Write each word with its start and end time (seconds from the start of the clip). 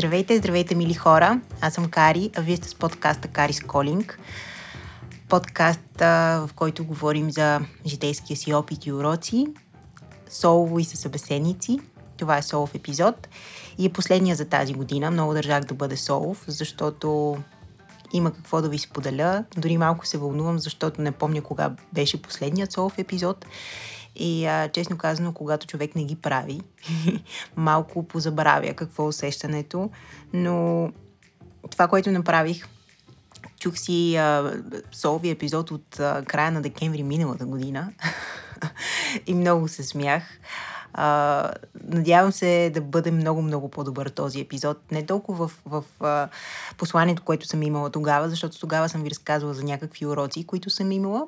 Здравейте, 0.00 0.38
здравейте, 0.38 0.74
мили 0.74 0.94
хора! 0.94 1.40
Аз 1.60 1.74
съм 1.74 1.90
Кари, 1.90 2.30
а 2.36 2.40
вие 2.40 2.56
сте 2.56 2.68
с 2.68 2.74
подкаста 2.74 3.28
Карис 3.28 3.60
Колинг. 3.60 4.18
Подкаст, 5.28 6.00
в 6.00 6.50
който 6.56 6.84
говорим 6.84 7.30
за 7.30 7.60
житейския 7.86 8.36
си 8.36 8.54
опит 8.54 8.86
и 8.86 8.92
уроци, 8.92 9.46
солово 10.30 10.78
и 10.78 10.84
със 10.84 11.00
събеседници. 11.00 11.80
Това 12.16 12.38
е 12.38 12.42
солов 12.42 12.74
епизод 12.74 13.28
и 13.78 13.86
е 13.86 13.92
последния 13.92 14.36
за 14.36 14.44
тази 14.44 14.74
година. 14.74 15.10
Много 15.10 15.34
държах 15.34 15.64
да 15.64 15.74
бъде 15.74 15.96
солов, 15.96 16.44
защото 16.46 17.36
има 18.12 18.32
какво 18.32 18.62
да 18.62 18.68
ви 18.68 18.78
споделя. 18.78 19.44
Дори 19.56 19.78
малко 19.78 20.06
се 20.06 20.18
вълнувам, 20.18 20.58
защото 20.58 21.02
не 21.02 21.12
помня 21.12 21.42
кога 21.42 21.70
беше 21.92 22.22
последният 22.22 22.72
солов 22.72 22.98
епизод 22.98 23.46
и 24.20 24.46
а, 24.46 24.68
честно 24.68 24.98
казано, 24.98 25.32
когато 25.32 25.66
човек 25.66 25.96
не 25.96 26.04
ги 26.04 26.16
прави, 26.16 26.60
малко 27.56 28.02
позабравя 28.02 28.74
какво 28.74 29.04
е 29.04 29.08
усещането, 29.08 29.90
но 30.32 30.88
това, 31.70 31.88
което 31.88 32.10
направих, 32.10 32.66
чух 33.60 33.78
си 33.78 34.16
а, 34.16 34.52
солови 34.92 35.30
епизод 35.30 35.70
от 35.70 36.00
а, 36.00 36.22
края 36.26 36.50
на 36.50 36.62
декември 36.62 37.02
миналата 37.02 37.46
година 37.46 37.92
и 39.26 39.34
много 39.34 39.68
се 39.68 39.82
смях. 39.82 40.22
А, 40.92 41.50
надявам 41.84 42.32
се 42.32 42.70
да 42.74 42.80
бъде 42.80 43.10
много-много 43.10 43.68
по-добър 43.68 44.08
този 44.08 44.40
епизод. 44.40 44.92
Не 44.92 45.06
толкова 45.06 45.48
в, 45.48 45.60
в, 45.66 45.84
в 46.00 46.28
посланието, 46.78 47.22
което 47.22 47.46
съм 47.46 47.62
имала 47.62 47.90
тогава, 47.90 48.28
защото 48.28 48.60
тогава 48.60 48.88
съм 48.88 49.02
ви 49.02 49.10
разказвала 49.10 49.54
за 49.54 49.64
някакви 49.64 50.06
уроци, 50.06 50.46
които 50.46 50.70
съм 50.70 50.92
имала, 50.92 51.26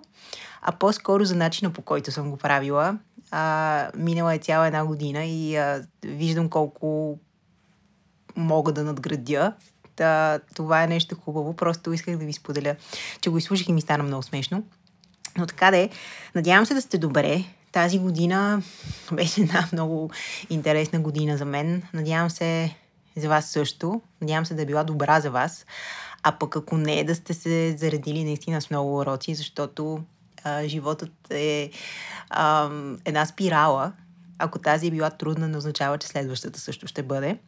а 0.62 0.72
по-скоро 0.72 1.24
за 1.24 1.36
начина 1.36 1.70
по 1.70 1.82
който 1.82 2.12
съм 2.12 2.30
го 2.30 2.36
правила. 2.36 2.98
А, 3.30 3.90
минала 3.96 4.34
е 4.34 4.38
цяла 4.38 4.66
една 4.66 4.84
година 4.84 5.24
и 5.24 5.56
а, 5.56 5.84
виждам 6.04 6.48
колко 6.48 7.18
мога 8.36 8.72
да 8.72 8.84
надградя. 8.84 9.52
Та, 9.96 10.40
това 10.54 10.82
е 10.82 10.86
нещо 10.86 11.16
хубаво. 11.24 11.56
Просто 11.56 11.92
исках 11.92 12.16
да 12.16 12.24
ви 12.24 12.32
споделя, 12.32 12.76
че 13.20 13.30
го 13.30 13.38
изслушах 13.38 13.68
и 13.68 13.72
ми 13.72 13.80
стана 13.80 14.04
много 14.04 14.22
смешно. 14.22 14.62
Но 15.38 15.46
така 15.46 15.70
де, 15.70 15.90
надявам 16.34 16.66
се 16.66 16.74
да 16.74 16.82
сте 16.82 16.98
добре. 16.98 17.44
Тази 17.72 17.98
година 17.98 18.62
беше 19.12 19.40
една 19.40 19.68
много 19.72 20.10
интересна 20.50 21.00
година 21.00 21.36
за 21.36 21.44
мен. 21.44 21.82
Надявам 21.94 22.30
се 22.30 22.74
за 23.16 23.28
вас 23.28 23.46
също. 23.46 24.00
Надявам 24.20 24.46
се 24.46 24.54
да 24.54 24.62
е 24.62 24.66
била 24.66 24.84
добра 24.84 25.20
за 25.20 25.30
вас. 25.30 25.66
А 26.22 26.32
пък 26.32 26.56
ако 26.56 26.76
не, 26.76 27.04
да 27.04 27.14
сте 27.14 27.34
се 27.34 27.76
заредили 27.76 28.24
наистина 28.24 28.60
с 28.60 28.70
много 28.70 28.98
уроци, 28.98 29.34
защото 29.34 30.02
а, 30.44 30.68
животът 30.68 31.12
е 31.30 31.70
а, 32.30 32.70
една 33.04 33.26
спирала. 33.26 33.92
Ако 34.38 34.58
тази 34.58 34.86
е 34.86 34.90
била 34.90 35.10
трудна, 35.10 35.48
не 35.48 35.56
означава, 35.56 35.98
че 35.98 36.08
следващата 36.08 36.60
също 36.60 36.86
ще 36.86 37.02
бъде. 37.02 37.38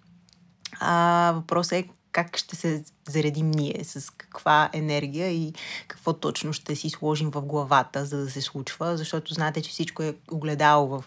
А, 0.80 1.32
въпросът 1.34 1.72
е 1.72 1.88
как 2.14 2.36
ще 2.36 2.56
се 2.56 2.84
заредим 3.08 3.50
ние, 3.50 3.84
с 3.84 4.10
каква 4.10 4.70
енергия 4.72 5.30
и 5.30 5.52
какво 5.88 6.12
точно 6.12 6.52
ще 6.52 6.76
си 6.76 6.90
сложим 6.90 7.30
в 7.30 7.42
главата, 7.42 8.06
за 8.06 8.16
да 8.16 8.30
се 8.30 8.40
случва, 8.40 8.96
защото 8.96 9.34
знаете, 9.34 9.62
че 9.62 9.70
всичко 9.70 10.02
е 10.02 10.14
огледало 10.30 10.88
в, 10.88 11.04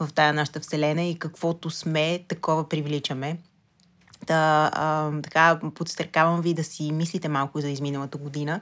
в 0.00 0.12
тая 0.14 0.32
нашата 0.32 0.60
вселена 0.60 1.02
и 1.02 1.18
каквото 1.18 1.70
сме, 1.70 2.24
такова 2.28 2.68
привличаме. 2.68 3.38
Да, 4.26 4.70
а, 4.72 5.10
така, 5.22 5.60
подстрекавам 5.74 6.40
ви 6.40 6.54
да 6.54 6.64
си 6.64 6.92
мислите 6.92 7.28
малко 7.28 7.60
за 7.60 7.68
изминалата 7.68 8.18
година, 8.18 8.60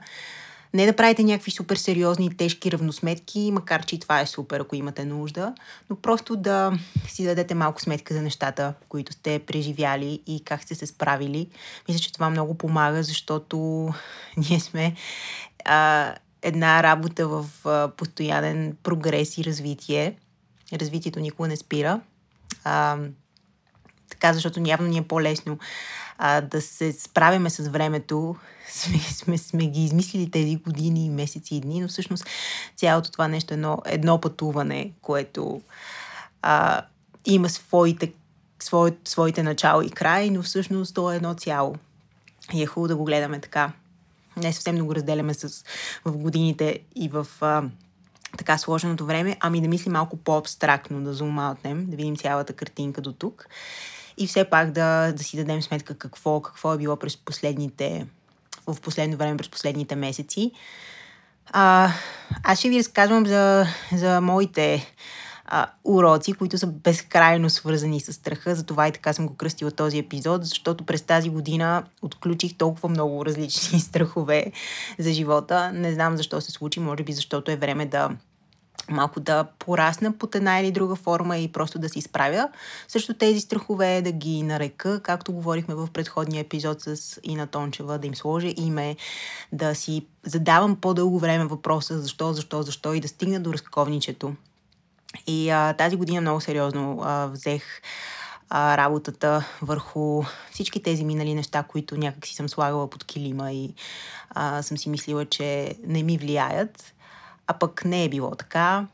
не 0.73 0.85
да 0.85 0.95
правите 0.95 1.23
някакви 1.23 1.51
супер 1.51 1.75
сериозни 1.75 2.37
тежки 2.37 2.71
равносметки, 2.71 3.51
макар 3.53 3.85
че 3.85 3.95
и 3.95 3.99
това 3.99 4.21
е 4.21 4.25
супер, 4.25 4.59
ако 4.59 4.75
имате 4.75 5.05
нужда, 5.05 5.53
но 5.89 5.95
просто 5.95 6.35
да 6.35 6.71
си 7.07 7.23
дадете 7.25 7.55
малко 7.55 7.81
сметка 7.81 8.13
за 8.13 8.21
нещата, 8.21 8.73
които 8.89 9.13
сте 9.13 9.39
преживяли 9.39 10.21
и 10.27 10.43
как 10.43 10.63
сте 10.63 10.75
се 10.75 10.85
справили. 10.85 11.47
Мисля, 11.87 11.99
че 11.99 12.13
това 12.13 12.29
много 12.29 12.57
помага, 12.57 13.03
защото 13.03 13.89
ние 14.49 14.59
сме 14.59 14.95
а, 15.65 16.13
една 16.41 16.83
работа 16.83 17.27
в 17.27 17.45
а, 17.65 17.91
постоянен 17.97 18.77
прогрес 18.83 19.37
и 19.37 19.43
развитие. 19.43 20.15
Развитието 20.73 21.19
никога 21.19 21.47
не 21.47 21.57
спира. 21.57 22.01
А, 22.63 22.97
така, 24.09 24.33
защото 24.33 24.61
явно 24.65 24.87
ни 24.87 24.97
е 24.97 25.07
по-лесно 25.07 25.57
а, 26.19 26.41
да 26.41 26.61
се 26.61 26.91
справяме 26.93 27.49
с 27.49 27.69
времето. 27.69 28.35
Сме, 28.71 28.99
сме, 28.99 29.37
сме 29.37 29.67
ги 29.67 29.83
измислили 29.83 30.31
тези 30.31 30.55
години, 30.55 31.09
месеци 31.09 31.55
и 31.55 31.61
дни, 31.61 31.81
но 31.81 31.87
всъщност 31.87 32.25
цялото 32.75 33.11
това 33.11 33.27
нещо 33.27 33.53
е 33.53 33.55
едно, 33.55 33.81
едно 33.85 34.21
пътуване, 34.21 34.91
което 35.01 35.61
а, 36.41 36.81
има 37.25 37.49
своите, 37.49 38.13
свое, 38.59 38.91
своите 39.05 39.43
начало 39.43 39.81
и 39.81 39.89
край, 39.89 40.29
но 40.29 40.41
всъщност 40.41 40.95
то 40.95 41.11
е 41.11 41.15
едно 41.15 41.33
цяло. 41.33 41.75
И 42.53 42.63
е 42.63 42.65
хубаво 42.65 42.87
да 42.87 42.95
го 42.95 43.03
гледаме 43.03 43.39
така. 43.39 43.71
Не 44.37 44.53
съвсем 44.53 44.75
да 44.75 44.83
го 44.83 44.95
разделяме 44.95 45.33
с, 45.33 45.65
в 46.05 46.17
годините 46.17 46.79
и 46.95 47.09
в 47.09 47.27
а, 47.41 47.63
така 48.37 48.57
сложеното 48.57 49.05
време, 49.05 49.37
ами 49.39 49.61
да 49.61 49.67
мислим 49.67 49.93
малко 49.93 50.17
по-абстрактно, 50.17 51.03
да 51.03 51.13
зумаутнем, 51.13 51.85
да 51.85 51.97
видим 51.97 52.15
цялата 52.15 52.53
картинка 52.53 53.01
до 53.01 53.13
тук 53.13 53.47
и 54.19 54.27
все 54.27 54.43
пак 54.43 54.71
да, 54.71 55.11
да 55.11 55.23
си 55.23 55.37
дадем 55.37 55.61
сметка 55.61 55.97
какво, 55.97 56.41
какво 56.41 56.73
е 56.73 56.77
било 56.77 56.95
през 56.95 57.17
последните, 57.17 58.07
в 58.67 58.81
последно 58.81 59.17
време, 59.17 59.37
през 59.37 59.49
последните 59.49 59.95
месеци. 59.95 60.51
А, 61.51 61.91
аз 62.43 62.59
ще 62.59 62.69
ви 62.69 62.79
разказвам 62.79 63.25
за, 63.25 63.65
за 63.91 64.21
моите 64.21 64.93
а, 65.45 65.67
уроци, 65.83 66.33
които 66.33 66.57
са 66.57 66.67
безкрайно 66.67 67.49
свързани 67.49 67.99
с 67.99 68.13
страха. 68.13 68.55
Затова 68.55 68.87
и 68.87 68.91
така 68.91 69.13
съм 69.13 69.27
го 69.27 69.35
кръстила 69.35 69.71
този 69.71 69.97
епизод, 69.97 70.45
защото 70.45 70.85
през 70.85 71.01
тази 71.01 71.29
година 71.29 71.83
отключих 72.01 72.57
толкова 72.57 72.89
много 72.89 73.25
различни 73.25 73.79
страхове 73.79 74.51
за 74.99 75.11
живота. 75.11 75.71
Не 75.73 75.93
знам 75.93 76.17
защо 76.17 76.41
се 76.41 76.51
случи, 76.51 76.79
може 76.79 77.03
би 77.03 77.13
защото 77.13 77.51
е 77.51 77.55
време 77.55 77.85
да 77.85 78.09
малко 78.89 79.19
да 79.19 79.43
порасна 79.59 80.17
под 80.17 80.35
една 80.35 80.59
или 80.59 80.71
друга 80.71 80.95
форма 80.95 81.37
и 81.37 81.51
просто 81.51 81.79
да 81.79 81.89
се 81.89 81.99
изправя. 81.99 82.49
Също 82.87 83.13
тези 83.13 83.39
страхове 83.39 84.01
да 84.01 84.11
ги 84.11 84.43
нарека, 84.43 84.99
както 85.03 85.33
говорихме 85.33 85.75
в 85.75 85.87
предходния 85.93 86.41
епизод 86.41 86.81
с 86.81 87.19
Ина 87.23 87.47
Тончева, 87.47 87.97
да 87.97 88.07
им 88.07 88.15
сложа 88.15 88.53
име, 88.57 88.95
да 89.51 89.75
си 89.75 90.05
задавам 90.23 90.75
по-дълго 90.75 91.19
време 91.19 91.45
въпроса 91.45 91.99
защо, 91.99 92.33
защо, 92.33 92.61
защо 92.61 92.93
и 92.93 92.99
да 92.99 93.07
стигна 93.07 93.39
до 93.39 93.53
разковничето. 93.53 94.35
И 95.27 95.49
а, 95.49 95.73
тази 95.73 95.95
година 95.95 96.21
много 96.21 96.41
сериозно 96.41 96.99
а, 97.03 97.27
взех 97.27 97.63
а, 98.49 98.77
работата 98.77 99.45
върху 99.61 100.23
всички 100.51 100.83
тези 100.83 101.03
минали 101.03 101.33
неща, 101.33 101.63
които 101.63 101.97
някак 101.97 102.27
си 102.27 102.35
съм 102.35 102.49
слагала 102.49 102.89
под 102.89 103.03
килима 103.03 103.51
и 103.51 103.73
а, 104.29 104.61
съм 104.61 104.77
си 104.77 104.89
мислила, 104.89 105.25
че 105.25 105.75
не 105.83 106.03
ми 106.03 106.17
влияят. 106.17 106.93
А 107.49 107.53
пък 107.53 107.85
не 107.85 108.03
е 108.03 108.09
било 108.09 108.31
така, 108.31 108.85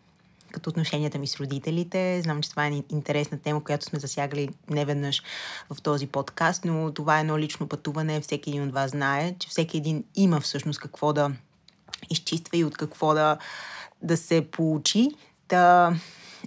като 0.51 0.69
отношенията 0.69 1.17
ми 1.17 1.27
с 1.27 1.39
родителите. 1.39 2.21
Знам, 2.21 2.41
че 2.41 2.49
това 2.49 2.65
е 2.65 2.83
интересна 2.91 3.39
тема, 3.39 3.63
която 3.63 3.85
сме 3.85 3.99
засягали 3.99 4.49
неведнъж 4.69 5.23
в 5.69 5.81
този 5.81 6.07
подкаст, 6.07 6.65
но 6.65 6.93
това 6.93 7.17
е 7.17 7.21
едно 7.21 7.37
лично 7.37 7.67
пътуване. 7.67 8.21
Всеки 8.21 8.49
един 8.49 8.63
от 8.63 8.73
вас 8.73 8.91
знае, 8.91 9.35
че 9.39 9.49
всеки 9.49 9.77
един 9.77 10.03
има 10.15 10.39
всъщност 10.39 10.79
какво 10.79 11.13
да 11.13 11.31
изчиства 12.09 12.57
и 12.57 12.63
от 12.63 12.77
какво 12.77 13.13
да, 13.13 13.37
да 14.01 14.17
се 14.17 14.47
получи. 14.51 15.09
Та, 15.47 15.93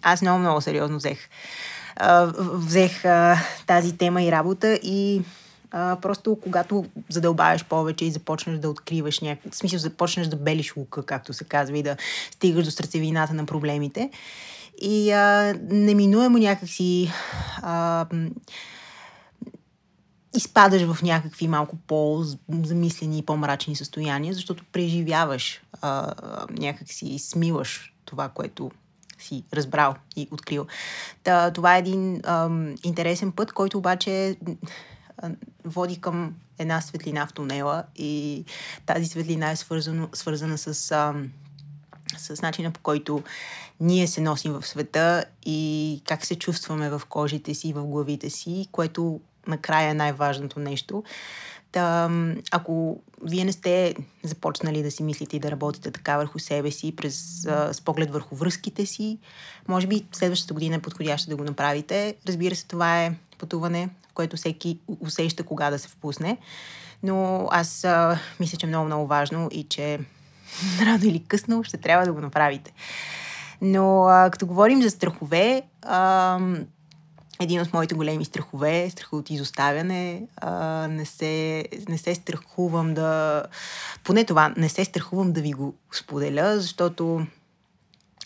аз 0.03 0.23
много, 0.23 0.39
много 0.39 0.61
сериозно 0.61 0.97
взех, 0.97 1.29
взех 2.39 3.03
тази 3.67 3.99
тема 3.99 4.23
и 4.23 4.33
работа 4.33 4.75
и 4.83 5.23
а, 5.71 5.97
просто 6.03 6.39
когато 6.43 6.85
задълбаваш 7.09 7.65
повече 7.65 8.05
и 8.05 8.11
започнеш 8.11 8.59
да 8.59 8.71
откриваш 8.71 9.21
някакъв... 9.21 9.53
В 9.53 9.57
смисъл, 9.57 9.79
започнеш 9.79 10.27
да 10.27 10.37
белиш 10.37 10.77
лука, 10.77 11.07
както 11.07 11.33
се 11.33 11.45
казва, 11.45 11.79
и 11.79 11.83
да 11.83 11.97
стигаш 12.31 12.65
до 12.65 12.71
сърцевината 12.71 13.35
на 13.35 13.47
проблемите. 13.47 14.11
И 14.83 15.11
а, 15.11 15.55
неминуемо 15.69 16.39
някакси 16.39 17.11
а, 17.63 18.07
изпадаш 20.35 20.83
в 20.83 21.03
някакви 21.03 21.49
малко 21.49 21.77
по-замислени 21.77 23.19
и 23.19 23.23
по-мрачни 23.23 23.77
състояния, 23.77 24.35
защото 24.35 24.65
преживяваш, 24.73 25.63
а, 25.83 26.15
някакси 26.51 27.19
смиваш 27.19 27.95
това, 28.05 28.29
което 28.29 28.71
си 29.19 29.45
разбрал 29.53 29.95
и 30.17 30.29
открил. 30.31 30.67
Та, 31.25 31.51
това 31.51 31.77
е 31.77 31.79
един 31.79 32.21
а, 32.25 32.51
интересен 32.85 33.33
път, 33.33 33.53
който 33.53 33.79
обаче 33.79 34.37
води 35.65 36.01
към 36.01 36.35
една 36.59 36.81
светлина 36.81 37.27
в 37.27 37.33
тунела 37.33 37.85
и 37.97 38.45
тази 38.87 39.07
светлина 39.07 39.51
е 39.51 39.57
свързано, 39.57 40.09
свързана 40.13 40.59
с, 40.59 40.91
а, 40.91 41.15
с 42.19 42.43
начина 42.43 42.71
по 42.71 42.81
който 42.81 43.23
ние 43.81 44.07
се 44.07 44.21
носим 44.21 44.53
в 44.53 44.67
света 44.67 45.25
и 45.47 46.03
как 46.05 46.25
се 46.25 46.39
чувстваме 46.39 46.91
в 46.91 47.03
кожите 47.09 47.55
си, 47.55 47.73
в 47.73 47.85
главите 47.85 48.31
си, 48.31 48.69
което 48.73 49.21
накрая 49.47 49.91
е 49.91 49.95
най-важното 49.95 50.61
нещо. 50.61 51.05
Та, 51.73 52.11
ако 52.51 53.01
вие 53.23 53.45
не 53.45 53.53
сте 53.53 53.95
започнали 54.23 54.83
да 54.83 54.91
си 54.91 55.03
мислите 55.03 55.37
и 55.37 55.41
да 55.41 55.51
работите 55.51 55.91
така 55.91 56.17
върху 56.17 56.39
себе 56.39 56.71
си, 56.71 56.97
през, 56.97 57.47
а, 57.47 57.73
с 57.73 57.81
поглед 57.81 58.11
върху 58.11 58.37
връзките 58.37 58.87
си, 58.87 59.19
може 59.69 59.87
би 59.87 60.07
следващата 60.13 60.55
година 60.55 60.77
е 60.77 60.83
подходяща 60.83 61.31
да 61.31 61.37
го 61.37 61.45
направите. 61.45 62.15
Разбира 62.29 62.55
се, 62.55 62.67
това 62.67 63.05
е 63.05 63.15
пътуване, 63.39 63.89
в 64.11 64.13
което 64.13 64.37
всеки 64.37 64.79
усеща 65.01 65.43
кога 65.43 65.71
да 65.71 65.79
се 65.79 65.89
впусне. 65.89 66.39
Но 67.03 67.49
аз 67.51 67.85
а, 67.85 68.19
мисля, 68.41 68.59
че 68.59 68.67
е 68.67 68.69
много, 68.69 68.87
много 68.87 69.07
важно 69.07 69.49
и 69.53 69.65
че 69.65 69.99
рано 70.81 71.05
или 71.05 71.25
късно 71.25 71.65
ще 71.65 71.77
трябва 71.77 72.07
да 72.07 72.13
го 72.13 72.21
направите. 72.21 72.73
Но 73.61 74.05
а, 74.05 74.31
като 74.31 74.47
говорим 74.47 74.83
за 74.83 74.91
страхове, 74.91 75.63
а, 75.83 76.39
един 77.41 77.61
от 77.61 77.73
моите 77.73 77.95
големи 77.95 78.25
страхове 78.25 78.91
страха 78.91 79.17
от 79.17 79.31
изоставяне. 79.31 80.23
А, 80.37 80.53
не, 80.89 81.05
се, 81.05 81.65
не 81.89 81.99
се 81.99 82.15
страхувам 82.15 82.95
да... 82.95 83.43
Поне 84.05 84.25
това, 84.25 84.55
не 84.57 84.69
се 84.69 84.85
страхувам 84.85 85.33
да 85.33 85.41
ви 85.41 85.53
го 85.53 85.75
споделя, 85.93 86.61
защото 86.61 87.27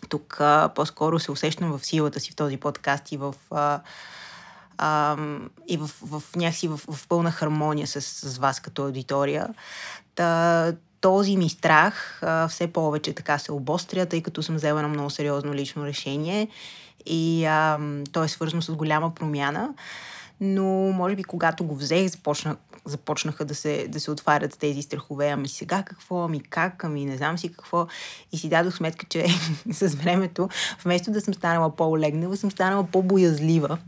тук 0.08 0.40
а, 0.40 0.70
по-скоро 0.74 1.18
се 1.18 1.32
усещам 1.32 1.78
в 1.78 1.86
силата 1.86 2.20
си 2.20 2.30
в 2.30 2.36
този 2.36 2.56
подкаст 2.56 3.12
и 3.12 3.16
в... 3.16 3.34
А, 3.50 3.80
а, 4.78 5.16
и 5.68 5.76
в, 5.76 5.90
в 6.02 6.22
някакси 6.36 6.68
в, 6.68 6.80
в 6.90 7.08
пълна 7.08 7.30
хармония 7.30 7.86
с, 7.86 8.00
с 8.00 8.38
вас 8.38 8.60
като 8.60 8.84
аудитория. 8.84 9.48
Та, 10.14 10.72
този 11.00 11.36
ми 11.36 11.48
страх 11.48 12.22
а, 12.22 12.48
все 12.48 12.66
повече 12.66 13.12
така 13.12 13.38
се 13.38 13.52
обостря, 13.52 14.06
тъй 14.06 14.22
като 14.22 14.42
съм 14.42 14.56
взела 14.56 14.80
едно 14.80 14.88
много 14.88 15.10
сериозно 15.10 15.54
лично 15.54 15.86
решение 15.86 16.48
и 17.06 17.44
а, 17.44 17.78
то 18.12 18.24
е 18.24 18.28
свързано 18.28 18.62
с 18.62 18.72
голяма 18.72 19.14
промяна. 19.14 19.74
Но, 20.40 20.64
може 20.92 21.16
би, 21.16 21.24
когато 21.24 21.64
го 21.64 21.76
взех, 21.76 22.08
започна, 22.08 22.56
започнаха 22.84 23.44
да 23.44 23.54
се, 23.54 23.88
да 23.88 24.00
се 24.00 24.10
отварят 24.10 24.58
тези 24.58 24.82
страхове. 24.82 25.28
Ами 25.28 25.48
сега 25.48 25.82
какво, 25.82 26.24
ами 26.24 26.40
как, 26.40 26.84
ами 26.84 27.04
не 27.04 27.16
знам 27.16 27.38
си 27.38 27.52
какво. 27.52 27.86
И 28.32 28.38
си 28.38 28.48
дадох 28.48 28.76
сметка, 28.76 29.06
че 29.08 29.26
с 29.72 29.94
времето, 29.94 30.48
вместо 30.84 31.10
да 31.10 31.20
съм 31.20 31.34
станала 31.34 31.76
по-олегнала, 31.76 32.36
съм 32.36 32.50
станала 32.50 32.84
по-боязлива. 32.84 33.78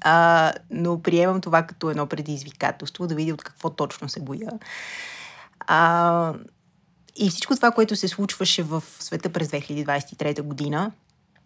А, 0.00 0.52
но 0.70 1.02
приемам 1.02 1.40
това 1.40 1.62
като 1.62 1.90
едно 1.90 2.06
предизвикателство, 2.06 3.06
да 3.06 3.14
видя 3.14 3.34
от 3.34 3.42
какво 3.42 3.70
точно 3.70 4.08
се 4.08 4.20
боя. 4.20 4.50
А, 5.60 6.34
и 7.16 7.30
всичко 7.30 7.56
това, 7.56 7.70
което 7.70 7.96
се 7.96 8.08
случваше 8.08 8.62
в 8.62 8.82
света 9.00 9.28
през 9.28 9.48
2023 9.48 10.42
година, 10.42 10.92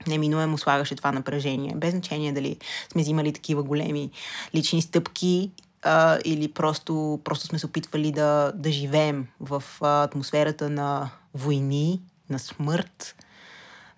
неминуемо 0.06 0.58
слагаше 0.58 0.96
това 0.96 1.12
напрежение. 1.12 1.74
Без 1.76 1.90
значение 1.90 2.32
дали 2.32 2.56
сме 2.92 3.02
взимали 3.02 3.32
такива 3.32 3.62
големи 3.62 4.10
лични 4.54 4.82
стъпки 4.82 5.50
а, 5.82 6.18
или 6.24 6.52
просто, 6.52 7.20
просто 7.24 7.46
сме 7.46 7.58
се 7.58 7.66
опитвали 7.66 8.12
да, 8.12 8.52
да 8.54 8.70
живеем 8.72 9.26
в 9.40 9.62
а, 9.80 10.02
атмосферата 10.02 10.70
на 10.70 11.10
войни, 11.34 12.00
на 12.30 12.38
смърт, 12.38 13.14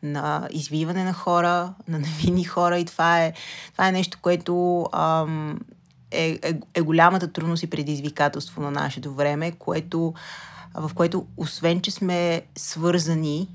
на 0.03 0.49
избиване 0.51 1.05
на 1.05 1.13
хора, 1.13 1.75
на 1.89 1.99
невинни 1.99 2.45
хора 2.45 2.79
и 2.79 2.85
това 2.85 3.25
е, 3.25 3.33
това 3.73 3.89
е 3.89 3.93
нещо, 3.93 4.19
което 4.23 4.87
ам, 4.93 5.61
е, 6.11 6.39
е, 6.43 6.61
е 6.75 6.81
голямата 6.81 7.33
трудност 7.33 7.63
и 7.63 7.71
предизвикателство 7.71 8.63
на 8.63 8.71
нашето 8.71 9.15
време, 9.15 9.53
което, 9.53 10.15
в 10.75 10.91
което 10.95 11.27
освен, 11.37 11.81
че 11.81 11.91
сме 11.91 12.43
свързани 12.57 13.49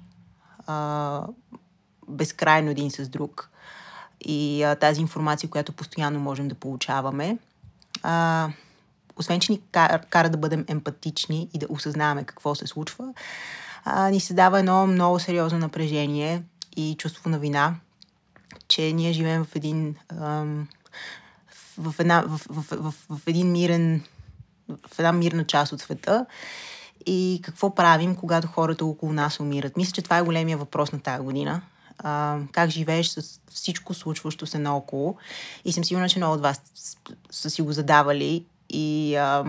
а, 0.68 1.22
безкрайно 2.08 2.72
един 2.72 2.92
с 2.92 3.10
друг 3.10 3.50
и 4.22 4.64
а, 4.64 4.76
тази 4.76 5.02
информация, 5.02 5.50
която 5.50 5.72
постоянно 5.72 6.20
можем 6.20 6.48
да 6.48 6.56
получаваме, 6.56 7.38
а, 8.04 8.50
освен, 9.16 9.40
че 9.40 9.52
ни 9.52 9.62
кара, 9.72 10.00
кара 10.10 10.30
да 10.30 10.38
бъдем 10.38 10.66
емпатични 10.68 11.50
и 11.54 11.60
да 11.60 11.66
осъзнаваме 11.70 12.24
какво 12.24 12.56
се 12.56 12.68
случва, 12.68 13.14
а, 13.86 14.10
ни 14.10 14.22
дава 14.32 14.60
едно 14.60 14.88
много 14.88 15.20
сериозно 15.20 15.60
напрежение 15.60 16.44
и 16.78 16.96
чувство 16.98 17.30
на 17.30 17.40
вина, 17.40 17.76
че 18.68 18.94
ние 18.94 19.14
живеем 19.14 19.46
в 19.46 19.56
един 19.56 19.96
ам, 20.22 20.68
в, 21.78 21.96
една, 22.00 22.24
в, 22.28 22.42
в, 22.50 22.66
в, 22.72 22.92
в, 22.92 23.18
в 23.18 23.28
един 23.28 23.52
мирен 23.52 24.04
в 24.68 25.00
една 25.00 25.12
мирна 25.12 25.46
част 25.46 25.74
от 25.74 25.82
света 25.82 26.26
и 27.06 27.40
какво 27.44 27.76
правим, 27.76 28.16
когато 28.16 28.48
хората 28.48 28.86
около 28.86 29.14
нас 29.14 29.40
умират. 29.40 29.78
Мисля, 29.78 29.92
че 29.92 30.02
това 30.02 30.18
е 30.18 30.22
големия 30.22 30.58
въпрос 30.58 30.92
на 30.92 31.00
тази 31.00 31.24
година. 31.24 31.62
А, 31.98 32.38
как 32.52 32.70
живееш 32.70 33.08
с 33.08 33.40
всичко 33.50 33.94
случващо 33.94 34.48
се 34.48 34.60
наоколо. 34.60 35.18
И 35.66 35.74
съм 35.74 35.84
сигурна, 35.84 36.10
че 36.10 36.20
много 36.20 36.34
от 36.34 36.42
вас 36.42 36.62
са 37.32 37.50
си 37.50 37.62
го 37.62 37.72
задавали. 37.72 38.46
И 38.70 39.16
а, 39.16 39.46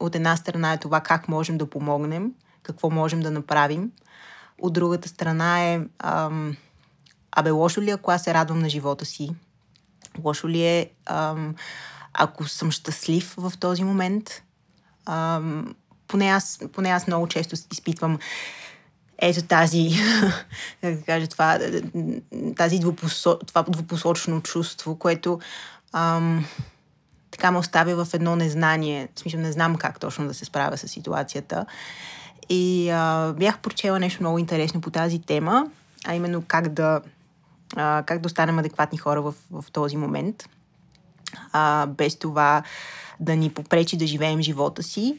от 0.00 0.14
една 0.14 0.36
страна 0.36 0.72
е 0.72 0.78
това 0.78 1.00
как 1.00 1.28
можем 1.28 1.58
да 1.58 1.70
помогнем, 1.70 2.32
какво 2.62 2.90
можем 2.90 3.20
да 3.20 3.30
направим. 3.30 3.92
От 4.62 4.72
другата 4.72 5.08
страна 5.08 5.64
е, 5.64 5.80
а, 5.98 6.30
абе, 7.32 7.50
лошо 7.50 7.82
ли 7.82 7.90
ако 7.90 8.10
аз 8.10 8.24
се 8.24 8.34
радвам 8.34 8.58
на 8.58 8.68
живота 8.68 9.04
си? 9.04 9.30
Лошо 10.24 10.48
ли 10.48 10.62
е, 10.62 10.90
ам, 11.06 11.54
ако 12.12 12.48
съм 12.48 12.70
щастлив 12.70 13.34
в 13.36 13.52
този 13.60 13.84
момент? 13.84 14.42
Ам, 15.06 15.74
поне, 16.08 16.28
аз, 16.28 16.58
поне 16.72 16.88
аз 16.88 17.06
много 17.06 17.28
често 17.28 17.54
изпитвам 17.72 18.18
ето 19.20 19.42
тази, 19.42 19.90
как 20.80 20.94
да 20.94 21.02
кажа, 21.02 21.26
това, 21.26 21.58
тази 22.56 22.78
двупосо, 22.78 23.38
това 23.46 23.62
двупосочно 23.62 24.42
чувство, 24.42 24.98
което 24.98 25.40
ам, 25.92 26.46
така 27.30 27.50
ме 27.50 27.58
оставя 27.58 28.04
в 28.04 28.14
едно 28.14 28.36
незнание. 28.36 29.08
В 29.14 29.20
смисъл, 29.20 29.40
не 29.40 29.52
знам 29.52 29.76
как 29.76 30.00
точно 30.00 30.26
да 30.26 30.34
се 30.34 30.44
справя 30.44 30.76
с 30.76 30.88
ситуацията. 30.88 31.66
И 32.48 32.90
а, 32.90 33.34
бях 33.38 33.58
прочела 33.58 33.98
нещо 33.98 34.22
много 34.22 34.38
интересно 34.38 34.80
по 34.80 34.90
тази 34.90 35.18
тема, 35.18 35.66
а 36.06 36.14
именно 36.14 36.42
как 36.46 36.68
да 36.68 37.00
а, 37.76 38.02
как 38.06 38.20
да 38.20 38.26
останем 38.26 38.58
адекватни 38.58 38.98
хора 38.98 39.22
в, 39.22 39.34
в 39.50 39.64
този 39.72 39.96
момент, 39.96 40.48
а, 41.52 41.86
без 41.86 42.16
това 42.16 42.62
да 43.20 43.36
ни 43.36 43.50
попречи 43.50 43.96
да 43.96 44.06
живеем 44.06 44.42
живота 44.42 44.82
си. 44.82 45.18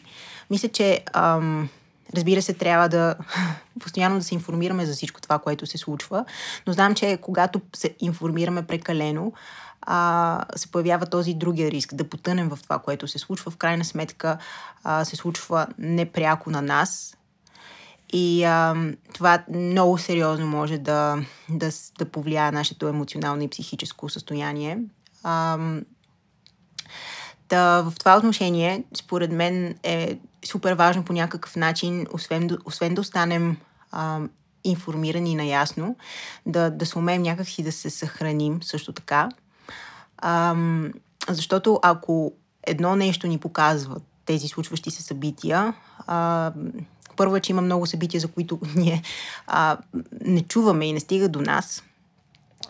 Мисля, 0.49 0.69
че 0.69 1.03
ам, 1.13 1.69
разбира 2.15 2.41
се, 2.41 2.53
трябва 2.53 2.89
да 2.89 3.15
постоянно 3.79 4.17
да 4.17 4.23
се 4.23 4.35
информираме 4.35 4.85
за 4.85 4.93
всичко 4.93 5.21
това, 5.21 5.39
което 5.39 5.65
се 5.65 5.77
случва, 5.77 6.25
но 6.67 6.73
знам, 6.73 6.95
че 6.95 7.17
когато 7.21 7.61
се 7.75 7.95
информираме 7.99 8.67
прекалено, 8.67 9.33
а, 9.81 10.41
се 10.55 10.71
появява 10.71 11.05
този 11.05 11.33
другия 11.33 11.71
риск 11.71 11.95
да 11.95 12.09
потънем 12.09 12.49
в 12.49 12.59
това, 12.63 12.79
което 12.79 13.07
се 13.07 13.19
случва. 13.19 13.51
В 13.51 13.57
крайна 13.57 13.85
сметка 13.85 14.37
а, 14.83 15.05
се 15.05 15.15
случва 15.15 15.67
непряко 15.77 16.49
на 16.49 16.61
нас, 16.61 17.17
и 18.13 18.43
а, 18.43 18.75
това 19.13 19.43
много 19.53 19.97
сериозно 19.97 20.47
може 20.47 20.77
да, 20.77 21.17
да, 21.49 21.69
да 21.99 22.05
повлияе 22.05 22.51
нашето 22.51 22.87
емоционално 22.87 23.43
и 23.43 23.47
психическо 23.47 24.09
състояние. 24.09 24.79
А, 25.23 25.57
да, 27.51 27.81
в 27.81 27.93
това 27.99 28.17
отношение, 28.17 28.83
според 28.93 29.31
мен 29.31 29.75
е 29.83 30.19
супер 30.45 30.73
важно 30.73 31.03
по 31.03 31.13
някакъв 31.13 31.55
начин, 31.55 32.07
освен, 32.13 32.49
освен 32.65 32.93
да 32.93 33.01
останем 33.01 33.57
а, 33.91 34.19
информирани 34.63 35.35
наясно, 35.35 35.95
да, 36.45 36.69
да 36.69 36.85
се 36.85 36.97
умеем 36.97 37.21
някакси 37.21 37.63
да 37.63 37.71
се 37.71 37.89
съхраним 37.89 38.63
също 38.63 38.93
така. 38.93 39.29
А, 40.17 40.55
защото 41.29 41.79
ако 41.83 42.33
едно 42.63 42.95
нещо 42.95 43.27
ни 43.27 43.37
показва 43.37 43.95
тези 44.25 44.47
случващи 44.47 44.91
се 44.91 45.03
събития, 45.03 45.73
а, 46.07 46.51
първо 47.15 47.35
е, 47.35 47.39
че 47.39 47.51
има 47.51 47.61
много 47.61 47.85
събития, 47.85 48.21
за 48.21 48.27
които 48.27 48.59
ние 48.75 49.01
а, 49.47 49.77
не 50.21 50.41
чуваме 50.41 50.85
и 50.85 50.93
не 50.93 50.99
стига 50.99 51.29
до 51.29 51.41
нас. 51.41 51.83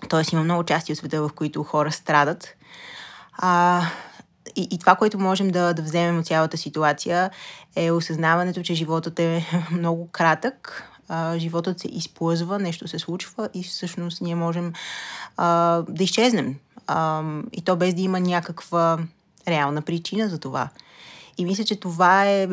Тоест 0.09 0.31
има 0.31 0.43
много 0.43 0.63
части 0.63 0.91
от 0.91 0.97
света, 0.97 1.21
в 1.21 1.29
които 1.35 1.63
хора 1.63 1.91
страдат. 1.91 2.55
А, 3.33 3.81
и, 4.55 4.67
и 4.71 4.79
това, 4.79 4.95
което 4.95 5.19
можем 5.19 5.49
да, 5.49 5.73
да 5.73 5.81
вземем 5.81 6.19
от 6.19 6.25
цялата 6.25 6.57
ситуация 6.57 7.31
е 7.75 7.91
осъзнаването, 7.91 8.61
че 8.63 8.73
животът 8.73 9.19
е 9.19 9.45
много 9.71 10.07
кратък, 10.11 10.83
а, 11.09 11.37
животът 11.37 11.79
се 11.79 11.87
изплъзва, 11.87 12.59
нещо 12.59 12.87
се 12.87 12.99
случва 12.99 13.49
и 13.53 13.63
всъщност 13.63 14.21
ние 14.21 14.35
можем 14.35 14.73
а, 15.37 15.81
да 15.89 16.03
изчезнем. 16.03 16.55
А, 16.87 17.23
и 17.53 17.61
то 17.61 17.75
без 17.75 17.93
да 17.93 18.01
има 18.01 18.19
някаква 18.19 18.99
реална 19.47 19.81
причина 19.81 20.29
за 20.29 20.39
това. 20.39 20.69
И 21.37 21.45
мисля, 21.45 21.63
че 21.63 21.75
това 21.75 22.25
е 22.25 22.47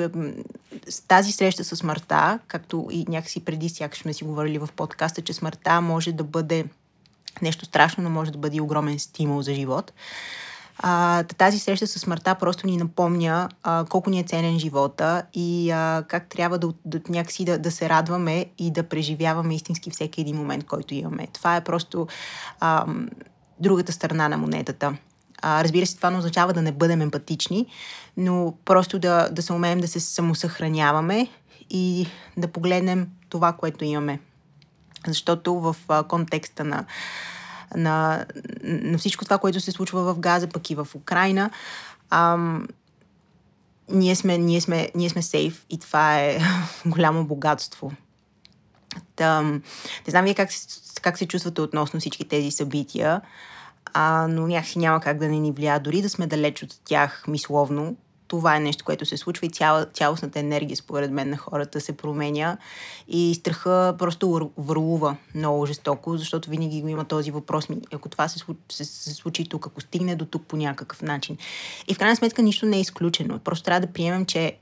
тази 1.09 1.33
среща 1.33 1.65
с 1.65 1.77
смъртта, 1.77 2.39
както 2.49 2.89
и 2.91 3.05
някакси 3.09 3.45
преди 3.45 3.69
сякаш 3.69 3.99
сме 3.99 4.13
си 4.13 4.25
говорили 4.25 4.59
в 4.59 4.69
подкаста, 4.77 5.23
че 5.23 5.33
смъртта 5.33 5.81
може 5.81 6.13
да 6.13 6.25
бъде 6.25 6.65
нещо 7.43 7.65
страшно, 7.65 8.05
но 8.05 8.11
може 8.11 8.33
да 8.33 8.39
бъде 8.39 8.57
и 8.57 8.61
огромен 8.61 8.99
стимул 8.99 9.43
за 9.43 9.55
живот. 9.55 9.93
А, 10.79 11.23
тази 11.23 11.59
среща 11.59 11.87
с 11.87 11.99
смъртта 11.99 12.35
просто 12.35 12.67
ни 12.67 12.77
напомня 12.77 13.49
а, 13.63 13.85
колко 13.85 14.11
ни 14.11 14.21
е 14.21 14.23
ценен 14.23 14.59
живота 14.59 15.23
и 15.35 15.71
а, 15.71 16.05
как 16.09 16.29
трябва 16.29 16.59
да, 16.59 16.73
да 16.85 17.01
някакси 17.09 17.45
да, 17.45 17.59
да 17.59 17.71
се 17.71 17.89
радваме 17.89 18.47
и 18.59 18.71
да 18.71 18.83
преживяваме 18.83 19.55
истински 19.55 19.91
всеки 19.91 20.21
един 20.21 20.37
момент, 20.37 20.65
който 20.65 20.95
имаме. 20.95 21.27
Това 21.33 21.57
е 21.57 21.65
просто 21.65 22.07
а, 22.61 22.87
другата 23.61 23.93
страна 23.93 24.29
на 24.29 24.39
монетата. 24.39 24.97
А, 25.43 25.65
разбира 25.65 25.87
се, 25.87 25.97
това 25.97 26.11
не 26.11 26.19
означава 26.19 26.53
да 26.53 26.63
не 26.63 26.73
бъдем 26.73 27.01
емпатични, 27.01 27.67
но 28.17 28.55
просто 28.65 28.99
да, 28.99 29.29
да 29.33 29.43
се 29.43 29.53
умеем 29.53 29.81
да 29.81 29.89
се 29.89 30.01
самосъхраняваме 30.01 31.29
и 31.71 32.07
да 32.37 32.49
погледнем 32.49 33.09
това, 33.29 33.53
което 33.53 33.85
имаме. 33.85 34.21
Защото 35.07 35.55
в 35.55 35.77
а, 35.89 36.03
контекста 36.03 36.65
на, 36.65 36.85
на, 37.77 38.27
на 38.63 38.99
всичко 38.99 39.25
това, 39.25 39.39
което 39.39 39.61
се 39.61 39.73
случва 39.73 40.15
в 40.15 40.19
Газа, 40.19 40.47
пък 40.49 40.71
и 40.71 40.75
в 40.75 40.89
Украина, 40.95 41.51
ам, 42.11 42.69
ние 43.91 44.17
сме, 44.17 44.39
ние 44.39 44.61
сме, 44.61 44.91
ние 44.95 45.11
сме 45.11 45.23
сейф 45.23 45.67
и 45.71 45.79
това 45.79 46.21
е 46.21 46.39
голямо 46.87 47.25
богатство. 47.25 47.93
Тъм, 49.17 49.53
не 50.07 50.11
знам 50.11 50.25
вие 50.25 50.35
как, 50.35 50.51
как 51.03 51.19
се 51.19 51.29
чувствате 51.29 51.61
относно 51.61 52.01
всички 52.01 52.29
тези 52.29 52.51
събития, 52.51 53.21
а, 53.95 54.27
но 54.29 54.47
някакси 54.47 54.79
няма 54.79 55.01
как 55.01 55.19
да 55.19 55.29
не 55.29 55.39
ни 55.39 55.53
влия, 55.53 55.81
дори 55.81 56.03
да 56.03 56.11
сме 56.11 56.27
далеч 56.27 56.63
от 56.63 56.81
тях 56.85 57.25
мисловно. 57.29 57.97
Това 58.29 58.57
е 58.57 58.61
нещо, 58.61 58.85
което 58.85 59.07
се 59.07 59.17
случва 59.17 59.47
и 59.47 59.51
цяла, 59.51 59.87
цялостната 59.87 60.39
енергия, 60.39 60.77
според 60.77 61.11
мен, 61.11 61.31
на 61.31 61.37
хората 61.37 61.81
се 61.81 61.97
променя 61.97 62.57
и 63.09 63.35
страха 63.35 63.95
просто 63.99 64.51
върлува 64.57 65.17
много 65.35 65.67
жестоко, 65.67 66.17
защото 66.17 66.51
винаги 66.51 66.83
го 66.83 66.89
има 66.89 67.05
този 67.05 67.31
въпрос. 67.31 67.69
Ако 67.93 68.09
това 68.09 68.29
се, 68.29 68.45
се, 68.69 68.85
се 68.85 69.15
случи 69.15 69.49
тук, 69.49 69.67
ако 69.67 69.81
стигне 69.81 70.17
до 70.17 70.25
тук 70.25 70.47
по 70.47 70.57
някакъв 70.57 71.03
начин. 71.03 71.37
И 71.89 71.95
в 71.95 71.99
крайна 71.99 72.17
сметка 72.17 72.43
нищо 72.43 72.67
не 72.67 72.77
е 72.77 72.81
изключено. 72.81 73.39
Просто 73.39 73.65
трябва 73.65 73.87
да 73.87 73.93
приемем, 73.93 74.27
че, 74.27 74.59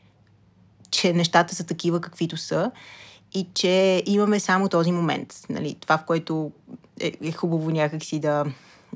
че 0.90 1.12
нещата 1.12 1.54
са 1.54 1.66
такива, 1.66 2.00
каквито 2.00 2.37
са 2.37 2.70
и 3.35 3.46
че 3.54 4.02
имаме 4.06 4.40
само 4.40 4.68
този 4.68 4.92
момент. 4.92 5.35
Нали, 5.50 5.76
това, 5.80 5.99
в 5.99 6.04
което 6.04 6.52
е, 7.00 7.12
е 7.23 7.32
хубаво 7.32 7.70
някакси 7.70 8.20
да, 8.20 8.44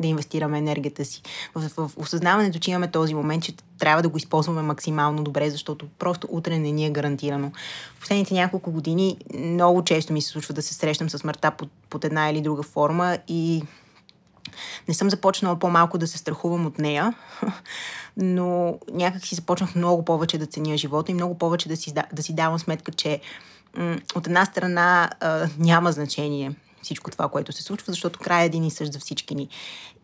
да 0.01 0.09
инвестираме 0.09 0.59
енергията 0.59 1.05
си. 1.05 1.23
В, 1.55 1.71
в, 1.77 1.91
осъзнаването, 1.97 2.59
че 2.59 2.71
имаме 2.71 2.91
този 2.91 3.15
момент, 3.15 3.45
че 3.45 3.53
трябва 3.79 4.03
да 4.03 4.09
го 4.09 4.17
използваме 4.17 4.63
максимално 4.63 5.25
добре, 5.25 5.51
защото 5.51 5.89
просто 5.99 6.29
утре 6.31 6.59
не 6.59 6.73
ни 6.73 6.87
е 6.87 6.91
гарантирано. 6.91 7.53
В 7.97 8.01
последните 8.01 8.35
няколко 8.35 8.71
години 8.71 9.17
много 9.35 9.85
често 9.85 10.13
ми 10.13 10.23
се 10.23 10.29
случва 10.29 10.55
да 10.55 10.63
се 10.63 10.75
срещам 10.75 11.11
с 11.11 11.19
смъртта 11.19 11.51
под, 11.51 11.69
под 11.91 12.05
една 12.05 12.31
или 12.31 12.41
друга 12.41 12.63
форма 12.63 13.19
и 13.29 13.63
не 14.89 14.95
съм 14.95 15.11
започнала 15.11 15.59
по-малко 15.59 15.99
да 15.99 16.07
се 16.07 16.19
страхувам 16.19 16.67
от 16.67 16.79
нея, 16.79 17.15
но 18.17 18.79
някак 18.93 19.25
си 19.25 19.35
започнах 19.35 19.75
много 19.75 20.05
повече 20.05 20.39
да 20.39 20.47
ценя 20.47 20.77
живота 20.77 21.13
и 21.13 21.15
много 21.15 21.39
повече 21.39 21.69
да 21.69 21.77
си, 21.77 21.95
да 22.13 22.23
си 22.23 22.35
давам 22.35 22.59
сметка, 22.59 22.93
че 22.93 23.21
от 24.15 24.27
една 24.27 24.45
страна 24.45 25.11
а, 25.21 25.49
няма 25.59 25.93
значение 25.93 26.53
всичко 26.83 27.11
това, 27.11 27.29
което 27.29 27.53
се 27.53 27.63
случва, 27.63 27.93
защото 27.93 28.19
край 28.19 28.43
е 28.43 28.47
един 28.47 28.65
и 28.65 28.71
същ 28.71 28.93
за 28.93 28.99
всички 28.99 29.35
ни. 29.35 29.49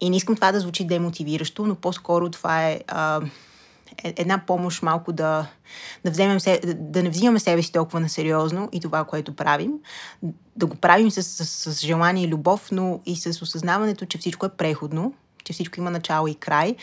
И 0.01 0.11
не 0.11 0.17
искам 0.17 0.35
това 0.35 0.53
да 0.53 0.61
звучи 0.61 0.85
демотивиращо, 0.85 1.67
но 1.67 1.75
по-скоро 1.75 2.31
това 2.31 2.69
е 2.69 2.81
а, 2.89 3.21
е, 4.05 4.15
една 4.17 4.43
помощ 4.47 4.83
малко 4.83 5.13
да, 5.13 5.47
да, 6.05 6.11
вземем 6.11 6.41
се, 6.41 6.61
да 6.77 7.03
не 7.03 7.11
взимаме 7.11 7.39
себе 7.39 7.63
си 7.63 7.73
толкова 7.73 8.01
на 8.01 8.09
сериозно 8.09 8.69
и 8.73 8.81
това, 8.81 9.05
което 9.05 9.37
правим. 9.37 9.73
Да 10.57 10.67
го 10.67 10.77
правим 10.77 11.11
с, 11.11 11.23
с, 11.23 11.75
с 11.75 11.81
желание 11.81 12.25
и 12.25 12.29
любов, 12.29 12.69
но 12.73 13.01
и 13.07 13.17
с 13.17 13.43
осъзнаването, 13.43 14.07
че 14.07 14.19
всичко 14.19 14.47
е 14.47 14.49
преходно, 14.49 15.15
че 15.45 15.53
всичко 15.53 15.81
има 15.81 15.91
начало 15.91 16.27
и 16.27 16.35
край 16.35 16.77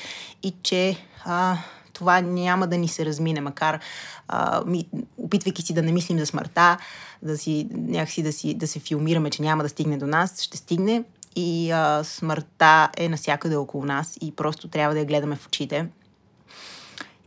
и 0.44 0.54
че 0.64 0.98
а, 1.26 1.58
това 1.94 2.22
няма 2.22 2.68
да 2.68 2.78
ни 2.78 2.88
се 2.88 3.06
размине, 3.06 3.42
макар 3.42 3.80
а, 4.28 4.64
ми, 4.66 4.88
опитвайки 5.18 5.62
си 5.62 5.74
да 5.74 5.82
не 5.82 5.92
мислим 5.92 6.20
за 6.20 6.26
смъртта, 6.26 6.78
да 7.22 7.38
си, 7.38 7.68
някакси 7.72 8.24
да, 8.24 8.34
си, 8.34 8.54
да 8.54 8.68
се 8.68 8.80
филмираме, 8.80 9.30
че 9.30 9.42
няма 9.42 9.64
да 9.64 9.70
стигне 9.70 9.98
до 9.98 10.08
нас, 10.08 10.42
ще 10.42 10.58
стигне 10.58 11.04
и 11.36 11.72
а, 11.72 12.04
смъртта 12.04 12.90
е 12.98 13.10
насякъде 13.10 13.56
около 13.56 13.86
нас 13.86 14.18
и 14.22 14.36
просто 14.36 14.68
трябва 14.68 14.94
да 14.94 15.00
я 15.00 15.06
гледаме 15.06 15.36
в 15.36 15.48
очите. 15.48 15.88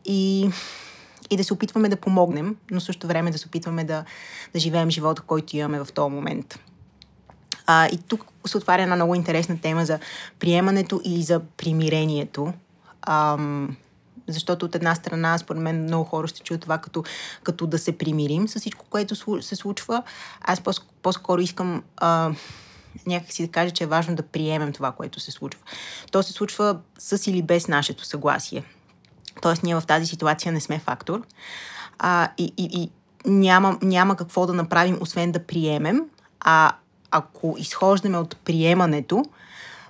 И, 0.05 0.51
и 1.31 1.37
да 1.37 1.45
се 1.45 1.55
опитваме 1.55 1.89
да 1.89 1.97
помогнем, 1.97 2.57
но 2.71 2.81
също 2.81 3.07
време 3.07 3.31
да 3.31 3.39
се 3.39 3.47
опитваме 3.47 3.85
да, 3.85 4.05
да 4.53 4.59
живеем 4.61 4.91
живота, 4.91 5.23
който 5.23 5.57
имаме 5.57 5.85
в 5.85 5.93
този 5.95 6.15
момент. 6.15 6.59
А, 7.67 7.87
и 7.87 7.99
тук 7.99 8.25
се 8.47 8.57
отваря 8.57 8.83
една 8.83 8.97
много 8.97 9.15
интересна 9.15 9.61
тема 9.61 9.85
за 9.87 9.99
приемането 10.39 11.01
и 11.05 11.23
за 11.23 11.41
примирението. 11.57 12.53
Ам, 13.03 13.77
защото 14.29 14.67
от 14.67 14.75
една 14.75 14.95
страна, 14.95 15.39
според 15.39 15.63
мен, 15.63 15.83
много 15.83 16.05
хора 16.05 16.29
ще 16.29 16.41
чуят 16.41 16.61
това 16.61 16.79
като, 16.79 17.05
като 17.43 17.67
да 17.67 17.79
се 17.79 17.99
примирим 17.99 18.49
с 18.49 18.61
всичко, 18.61 18.87
което 18.91 19.43
се 19.43 19.57
случва. 19.57 20.03
Аз 20.41 20.63
по-скоро 21.03 21.41
искам 21.41 21.83
а, 21.97 22.31
някакси 23.07 23.47
да 23.47 23.53
кажа, 23.53 23.71
че 23.71 23.85
е 23.85 23.87
важно 23.87 24.17
да 24.17 24.23
приемем 24.23 24.73
това, 24.73 24.93
което 24.93 25.21
се 25.21 25.31
случва. 25.31 25.61
То 26.13 26.23
се 26.23 26.33
случва 26.33 26.79
с 26.99 27.27
или 27.27 27.43
без 27.43 27.69
нашето 27.69 28.05
съгласие. 28.05 28.65
Тоест, 29.43 29.63
ние 29.63 29.75
в 29.75 29.87
тази 29.87 30.07
ситуация 30.07 30.53
не 30.53 30.61
сме 30.61 30.79
фактор. 30.79 31.23
А, 31.99 32.29
и, 32.39 32.53
и, 32.57 32.83
и 32.83 32.91
няма, 33.27 33.79
няма 33.83 34.17
какво 34.17 34.47
да 34.47 34.53
направим, 34.53 34.99
освен 35.01 35.33
да 35.33 35.47
приемем. 35.47 36.01
А 36.41 36.73
ако 37.11 37.57
изхождаме 37.59 38.19
от 38.19 38.37
приемането, 38.37 39.25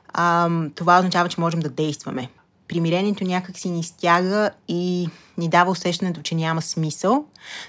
а, 0.09 0.51
това 0.75 0.99
означава, 0.99 1.29
че 1.29 1.41
можем 1.41 1.61
да 1.61 1.69
действаме 1.69 2.31
примирението 2.69 3.25
някак 3.25 3.59
си 3.59 3.71
ни 3.71 3.83
стяга 3.83 4.51
и 4.69 5.09
ни 5.39 5.49
дава 5.49 5.71
усещането, 5.71 6.23
че 6.23 6.35
няма 6.35 6.63
смисъл, 6.63 7.25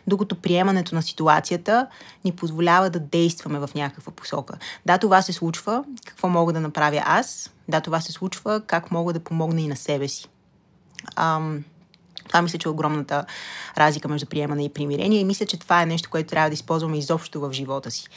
докато 0.07 0.35
приемането 0.35 0.95
на 0.95 1.01
ситуацията 1.01 1.87
ни 2.25 2.31
позволява 2.31 2.89
да 2.89 2.99
действаме 2.99 3.59
в 3.59 3.69
някаква 3.75 4.11
посока. 4.11 4.57
Да, 4.85 4.97
това 4.97 5.21
се 5.21 5.33
случва, 5.33 5.83
какво 6.05 6.29
мога 6.29 6.53
да 6.53 6.59
направя 6.59 7.03
аз, 7.05 7.51
да, 7.67 7.81
това 7.81 8.01
се 8.01 8.11
случва, 8.11 8.61
как 8.67 8.91
мога 8.91 9.13
да 9.13 9.19
помогна 9.19 9.61
и 9.61 9.67
на 9.67 9.75
себе 9.75 10.07
си. 10.07 10.27
Ам, 11.15 11.63
това 12.27 12.41
мисля, 12.41 12.59
че 12.59 12.67
е 12.67 12.71
огромната 12.71 13.25
разлика 13.77 14.07
между 14.07 14.25
приемане 14.25 14.65
и 14.65 14.73
примирение 14.73 15.19
и 15.19 15.25
мисля, 15.25 15.45
че 15.45 15.59
това 15.59 15.81
е 15.81 15.85
нещо, 15.85 16.09
което 16.09 16.29
трябва 16.29 16.49
да 16.49 16.53
използваме 16.53 16.97
изобщо 16.97 17.39
в 17.39 17.53
живота 17.53 17.91
си. 17.91 18.07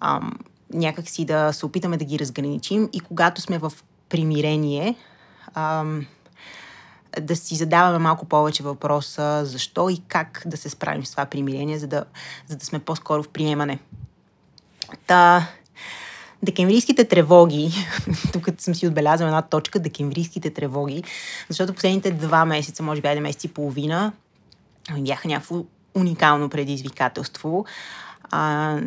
Ам, 0.00 0.32
някак 0.72 1.08
си 1.08 1.24
да 1.24 1.52
се 1.52 1.66
опитаме 1.66 1.96
да 1.96 2.04
ги 2.04 2.18
разграничим 2.18 2.88
и 2.92 3.00
когато 3.00 3.40
сме 3.40 3.58
в 3.58 3.72
примирение, 4.08 4.94
да 7.20 7.36
си 7.36 7.54
задаваме 7.54 7.98
малко 7.98 8.26
повече 8.26 8.62
въпроса 8.62 9.42
защо 9.44 9.88
и 9.88 10.02
как 10.08 10.42
да 10.46 10.56
се 10.56 10.70
справим 10.70 11.04
с 11.04 11.10
това 11.10 11.26
примирение, 11.26 11.78
за 11.78 11.86
да, 11.86 12.04
за 12.46 12.56
да 12.56 12.64
сме 12.64 12.78
по-скоро 12.78 13.22
в 13.22 13.28
приемане. 13.28 13.78
Та, 15.06 15.48
декемврийските 16.42 17.04
тревоги, 17.04 17.72
тук 18.32 18.48
съм 18.58 18.74
си 18.74 18.86
отбелязала 18.86 19.28
една 19.28 19.42
точка, 19.42 19.78
декемврийските 19.78 20.50
тревоги, 20.50 21.04
защото 21.48 21.74
последните 21.74 22.10
два 22.10 22.44
месеца, 22.44 22.82
може 22.82 23.00
би 23.00 23.08
айде 23.08 23.20
месец 23.20 23.44
и 23.44 23.48
половина, 23.54 24.12
бяха 24.98 25.28
някакво 25.28 25.64
уникално 25.94 26.48
предизвикателство. 26.48 27.64
А, 28.30 28.78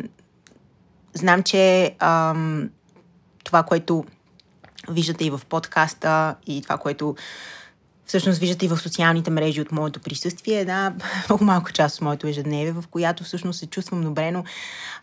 знам, 1.14 1.42
че 1.42 1.94
ам, 1.98 2.70
това, 3.44 3.62
което 3.62 4.04
виждате 4.88 5.24
и 5.24 5.30
в 5.30 5.40
подкаста 5.48 6.34
и 6.46 6.62
това, 6.62 6.76
което 6.76 7.16
всъщност 8.06 8.38
виждате 8.38 8.64
и 8.64 8.68
в 8.68 8.78
социалните 8.78 9.30
мрежи 9.30 9.60
от 9.60 9.72
моето 9.72 10.00
присъствие, 10.00 10.60
една 10.60 10.94
много 11.28 11.44
малка 11.44 11.72
част 11.72 11.96
от 11.96 12.02
моето 12.02 12.26
ежедневие, 12.26 12.72
в 12.72 12.84
която 12.90 13.24
всъщност 13.24 13.58
се 13.58 13.66
чувствам 13.66 14.02
добре, 14.02 14.30
но 14.30 14.44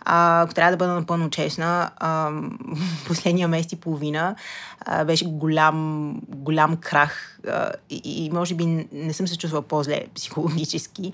а, 0.01 0.41
ако 0.41 0.53
трябва 0.53 0.71
да 0.71 0.77
бъда 0.77 0.93
напълно 0.93 1.29
честна, 1.29 1.91
а, 1.97 2.31
последния 3.07 3.47
месец 3.47 3.71
и 3.71 3.75
половина 3.75 4.35
а, 4.79 5.05
беше 5.05 5.25
голям, 5.25 6.13
голям 6.27 6.77
крах 6.77 7.39
а, 7.47 7.71
и, 7.89 8.25
и 8.25 8.29
може 8.29 8.55
би 8.55 8.87
не 8.91 9.13
съм 9.13 9.27
се 9.27 9.37
чувствала 9.37 9.61
по-зле 9.61 10.05
психологически. 10.15 11.13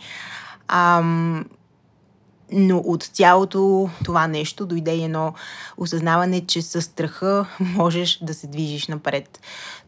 А, 0.67 1.03
но 2.51 2.77
от 2.77 3.03
цялото 3.03 3.89
това 4.03 4.27
нещо 4.27 4.65
дойде 4.65 4.93
едно 4.93 5.33
осъзнаване, 5.77 6.45
че 6.45 6.61
със 6.61 6.85
страха 6.85 7.45
можеш 7.59 8.19
да 8.21 8.33
се 8.33 8.47
движиш 8.47 8.87
напред. 8.87 9.39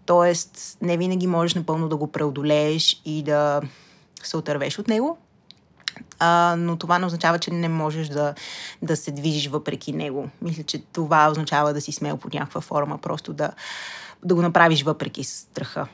Тоест, 0.06 0.78
не 0.82 0.98
винаги 0.98 1.28
можеш 1.28 1.56
напълно 1.56 1.90
да 1.90 1.98
го 1.98 2.08
преодолееш 2.08 3.02
и 3.06 3.24
да 3.24 3.62
се 4.24 4.38
отървеш 4.38 4.80
от 4.80 4.88
него, 4.88 5.18
а, 6.20 6.56
но 6.58 6.78
това 6.78 7.00
не 7.00 7.06
означава, 7.06 7.40
че 7.40 7.52
не 7.52 7.70
можеш 7.70 8.08
да, 8.08 8.34
да 8.82 8.96
се 8.96 9.12
движиш 9.12 9.48
въпреки 9.48 9.94
него. 9.94 10.30
Мисля, 10.42 10.64
че 10.64 10.84
това 10.94 11.30
означава 11.32 11.74
да 11.74 11.82
си 11.82 11.92
смел 11.92 12.18
по 12.18 12.30
някаква 12.34 12.62
форма, 12.62 12.98
просто 12.98 13.34
да, 13.34 13.52
да 14.26 14.36
го 14.36 14.42
направиш 14.42 14.84
въпреки 14.84 15.24
страха. 15.24 15.88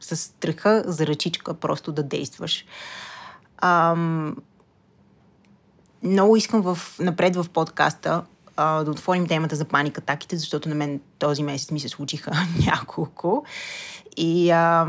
С 0.00 0.16
страха 0.16 0.84
за 0.86 1.06
ръчичка 1.06 1.54
просто 1.54 1.92
да 1.92 2.02
действаш. 2.02 2.64
Ам, 3.62 4.36
много 6.02 6.36
искам 6.36 6.62
в, 6.62 6.78
напред 6.98 7.36
в 7.36 7.46
подкаста 7.48 8.22
а, 8.56 8.84
да 8.84 8.90
отворим 8.90 9.26
темата 9.26 9.56
за 9.56 9.64
паникатаките, 9.64 10.36
защото 10.36 10.68
на 10.68 10.74
мен 10.74 11.00
този 11.18 11.42
месец 11.42 11.70
ми 11.70 11.80
се 11.80 11.88
случиха 11.88 12.32
няколко. 12.66 13.44
И, 14.16 14.50
а, 14.50 14.86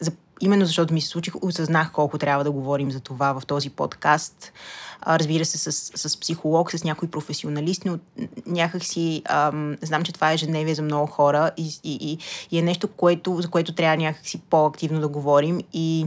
за, 0.00 0.12
именно 0.40 0.66
защото 0.66 0.94
ми 0.94 1.00
се 1.00 1.08
случих, 1.08 1.34
осъзнах 1.42 1.92
колко 1.92 2.18
трябва 2.18 2.44
да 2.44 2.50
говорим 2.50 2.90
за 2.90 3.00
това 3.00 3.32
в 3.32 3.46
този 3.46 3.70
подкаст. 3.70 4.52
А, 5.00 5.18
разбира 5.18 5.44
се, 5.44 5.58
с, 5.58 5.72
с 6.08 6.20
психолог, 6.20 6.72
с 6.72 6.84
някой 6.84 7.08
професионалист, 7.08 7.84
но 7.84 7.98
някакси 8.46 9.22
ам, 9.24 9.76
знам, 9.82 10.02
че 10.02 10.12
това 10.12 10.30
е 10.30 10.34
ежедневие 10.34 10.74
за 10.74 10.82
много 10.82 11.06
хора 11.06 11.50
и, 11.56 11.80
и, 11.84 11.98
и, 12.00 12.18
и 12.50 12.58
е 12.58 12.62
нещо, 12.62 12.88
което, 12.88 13.40
за 13.40 13.48
което 13.48 13.74
трябва 13.74 13.96
някакси 13.96 14.40
по-активно 14.50 15.00
да 15.00 15.08
говорим 15.08 15.60
и 15.72 16.06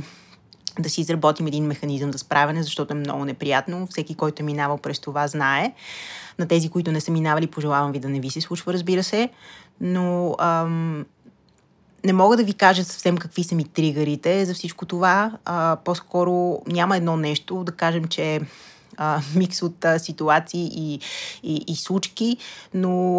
да 0.79 0.89
си 0.89 1.01
изработим 1.01 1.47
един 1.47 1.65
механизъм 1.65 2.11
за 2.11 2.17
справяне, 2.17 2.63
защото 2.63 2.93
е 2.93 2.97
много 2.97 3.25
неприятно. 3.25 3.87
Всеки, 3.87 4.15
който 4.15 4.43
е 4.43 4.45
минавал 4.45 4.77
през 4.77 4.99
това, 4.99 5.27
знае. 5.27 5.73
На 6.39 6.47
тези, 6.47 6.69
които 6.69 6.91
не 6.91 7.01
са 7.01 7.11
минавали, 7.11 7.47
пожелавам 7.47 7.91
ви 7.91 7.99
да 7.99 8.09
не 8.09 8.19
ви 8.19 8.29
се 8.29 8.41
случва, 8.41 8.73
разбира 8.73 9.03
се. 9.03 9.29
Но 9.81 10.35
ам, 10.39 11.05
не 12.05 12.13
мога 12.13 12.37
да 12.37 12.43
ви 12.43 12.53
кажа 12.53 12.83
съвсем 12.83 13.17
какви 13.17 13.43
са 13.43 13.55
ми 13.55 13.63
тригърите 13.63 14.45
за 14.45 14.53
всичко 14.53 14.85
това. 14.85 15.31
А, 15.45 15.77
по-скоро 15.85 16.61
няма 16.67 16.97
едно 16.97 17.17
нещо, 17.17 17.63
да 17.63 17.71
кажем, 17.71 18.05
че 18.05 18.41
а, 18.97 19.21
микс 19.35 19.61
от 19.61 19.85
а, 19.85 19.99
ситуации 19.99 20.69
и, 20.73 20.99
и, 21.43 21.63
и 21.67 21.75
случки, 21.75 22.37
но 22.73 23.17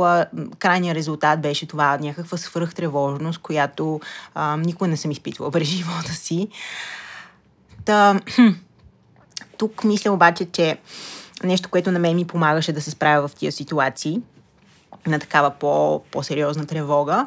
крайният 0.59 0.97
резултат 0.97 1.41
беше 1.41 1.67
това 1.67 1.99
някаква 1.99 2.39
свръхтревожност, 2.39 3.39
която 3.39 4.01
а, 4.35 4.57
никога 4.57 4.89
не 4.89 4.97
съм 4.97 5.11
изпитвала 5.11 5.51
през 5.51 5.69
живота 5.69 6.13
си. 6.13 6.49
Та, 7.85 8.21
тук 9.59 9.85
мисля 9.85 10.13
обаче, 10.13 10.45
че 10.53 10.79
нещо, 11.45 11.69
което 11.69 11.93
на 11.93 11.99
мен 11.99 12.17
ми 12.17 12.25
помагаше 12.25 12.73
да 12.73 12.81
се 12.81 12.91
справя 12.91 13.29
в 13.29 13.35
тия 13.35 13.53
ситуации, 13.53 14.21
на 15.07 15.19
такава 15.19 15.51
по, 15.51 16.03
по-сериозна 16.11 16.67
тревога, 16.67 17.27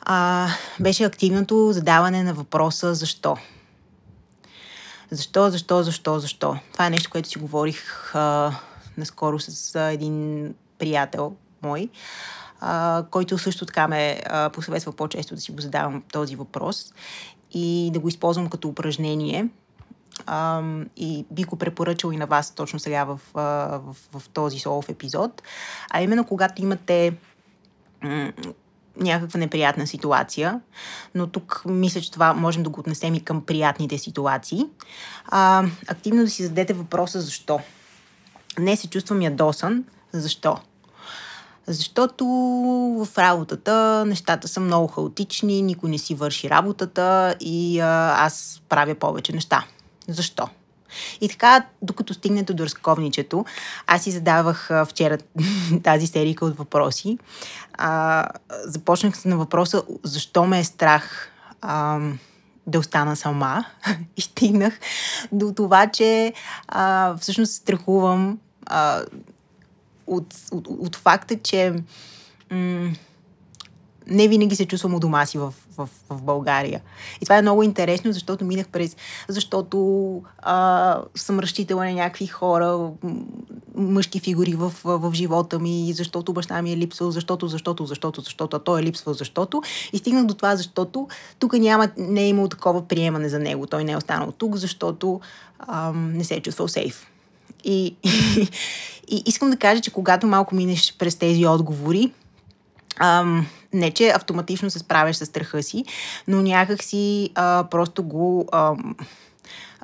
а, 0.00 0.48
беше 0.80 1.04
активното 1.04 1.72
задаване 1.72 2.22
на 2.22 2.34
въпроса 2.34 2.94
защо. 2.94 3.36
Защо, 5.10 5.50
защо, 5.50 5.82
защо, 5.82 6.18
защо? 6.18 6.56
Това 6.72 6.86
е 6.86 6.90
нещо, 6.90 7.10
което 7.10 7.28
си 7.28 7.38
говорих 7.38 8.14
а, 8.14 8.52
наскоро 8.96 9.38
с 9.38 9.74
а, 9.74 9.92
един 9.92 10.54
приятел 10.78 11.32
мой, 11.62 11.88
а, 12.60 13.04
който 13.10 13.38
също 13.38 13.66
така 13.66 13.88
ме 13.88 14.20
а, 14.26 14.50
посъветва 14.50 14.92
по-често 14.92 15.34
да 15.34 15.40
си 15.40 15.52
го 15.52 15.60
задавам 15.60 16.02
този 16.12 16.36
въпрос 16.36 16.92
и 17.52 17.90
да 17.92 18.00
го 18.00 18.08
използвам 18.08 18.48
като 18.48 18.68
упражнение. 18.68 19.48
А, 20.26 20.62
и 20.96 21.26
би 21.30 21.44
го 21.44 21.56
препоръчал 21.56 22.10
и 22.10 22.16
на 22.16 22.26
вас 22.26 22.54
точно 22.54 22.78
сега 22.78 23.04
в, 23.04 23.20
в, 23.34 23.96
в, 24.12 24.28
този 24.28 24.58
солов 24.58 24.88
епизод. 24.88 25.42
А 25.90 26.02
именно 26.02 26.24
когато 26.24 26.62
имате 26.62 27.16
някаква 28.96 29.40
неприятна 29.40 29.86
ситуация, 29.86 30.60
но 31.14 31.26
тук 31.26 31.62
мисля, 31.66 32.00
че 32.00 32.10
това 32.10 32.34
можем 32.34 32.62
да 32.62 32.70
го 32.70 32.80
отнесем 32.80 33.14
и 33.14 33.24
към 33.24 33.44
приятните 33.44 33.98
ситуации. 33.98 34.66
А, 35.26 35.64
активно 35.88 36.22
да 36.22 36.30
си 36.30 36.42
зададете 36.42 36.72
въпроса 36.72 37.20
защо. 37.20 37.60
Не 38.58 38.76
се 38.76 38.90
чувствам 38.90 39.22
ядосан. 39.22 39.84
Защо? 40.12 40.58
Защото 41.66 42.26
в 43.06 43.18
работата 43.18 44.04
нещата 44.06 44.48
са 44.48 44.60
много 44.60 44.86
хаотични, 44.86 45.62
никой 45.62 45.90
не 45.90 45.98
си 45.98 46.14
върши 46.14 46.50
работата 46.50 47.34
и 47.40 47.80
а, 47.80 48.14
аз 48.26 48.62
правя 48.68 48.94
повече 48.94 49.32
неща. 49.32 49.64
Защо? 50.08 50.48
И 51.20 51.28
така, 51.28 51.66
докато 51.82 52.14
стигнете 52.14 52.52
до 52.52 52.64
разковничето, 52.64 53.44
аз 53.86 54.02
си 54.02 54.10
задавах 54.10 54.70
вчера 54.88 55.18
тази 55.82 56.06
серия 56.06 56.36
от 56.40 56.56
въпроси. 56.56 57.18
А, 57.72 58.26
започнах 58.64 59.16
се 59.16 59.28
на 59.28 59.36
въпроса 59.36 59.82
защо 60.02 60.46
ме 60.46 60.58
е 60.60 60.64
страх 60.64 61.28
а, 61.62 62.00
да 62.66 62.78
остана 62.78 63.16
сама 63.16 63.64
и 64.16 64.20
стигнах 64.20 64.80
до 65.32 65.52
това, 65.52 65.86
че 65.86 66.32
а, 66.68 67.16
всъщност 67.16 67.52
страхувам 67.52 68.38
а, 68.66 69.02
от, 70.10 70.34
от, 70.52 70.66
от 70.68 70.96
факта, 70.96 71.36
че 71.42 71.74
м- 72.50 72.90
не 74.06 74.28
винаги 74.28 74.56
се 74.56 74.66
чувствам 74.66 74.94
у 74.94 75.00
дома 75.00 75.26
си 75.26 75.38
в, 75.38 75.54
в, 75.76 75.88
в 76.10 76.22
България. 76.22 76.80
И 77.20 77.24
това 77.24 77.38
е 77.38 77.42
много 77.42 77.62
интересно, 77.62 78.12
защото 78.12 78.44
минах 78.44 78.68
през... 78.68 78.96
Защото 79.28 80.22
а, 80.38 80.98
съм 81.14 81.38
разчитала 81.40 81.84
на 81.84 81.92
някакви 81.92 82.26
хора, 82.26 82.90
мъжки 83.74 84.20
фигури 84.20 84.54
в, 84.54 84.72
в, 84.84 84.98
в 84.98 85.14
живота 85.14 85.58
ми, 85.58 85.92
защото 85.92 86.32
баща 86.32 86.62
ми 86.62 86.72
е 86.72 86.76
липсвал, 86.76 87.10
защото, 87.10 87.48
защото, 87.48 87.86
защото, 87.86 88.20
защото, 88.20 88.56
а 88.56 88.60
той 88.60 88.80
е 88.80 88.84
липсвал, 88.84 89.14
защото. 89.14 89.62
И 89.92 89.98
стигнах 89.98 90.26
до 90.26 90.34
това, 90.34 90.56
защото 90.56 91.08
тук 91.38 91.52
няма, 91.52 91.88
не 91.96 92.22
е 92.22 92.28
имало 92.28 92.48
такова 92.48 92.88
приемане 92.88 93.28
за 93.28 93.38
него. 93.38 93.66
Той 93.66 93.84
не 93.84 93.92
е 93.92 93.96
останал 93.96 94.32
тук, 94.32 94.56
защото 94.56 95.20
а, 95.58 95.92
не 95.92 96.24
се 96.24 96.34
е 96.34 96.40
чувствал 96.40 96.68
сейф. 96.68 97.06
И, 97.64 97.96
и, 99.08 99.22
искам 99.26 99.50
да 99.50 99.56
кажа, 99.56 99.80
че 99.80 99.90
когато 99.90 100.26
малко 100.26 100.54
минеш 100.54 100.96
през 100.98 101.16
тези 101.16 101.46
отговори, 101.46 102.12
ам, 102.98 103.46
не, 103.72 103.90
че 103.90 104.08
автоматично 104.08 104.70
се 104.70 104.78
справяш 104.78 105.16
с 105.16 105.26
страха 105.26 105.62
си, 105.62 105.84
но 106.28 106.42
някак 106.42 106.82
си 106.82 107.30
просто 107.70 108.02
го 108.02 108.48
ам, 108.52 108.96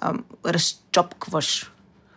ам, 0.00 0.24
разчопкваш. 0.46 1.72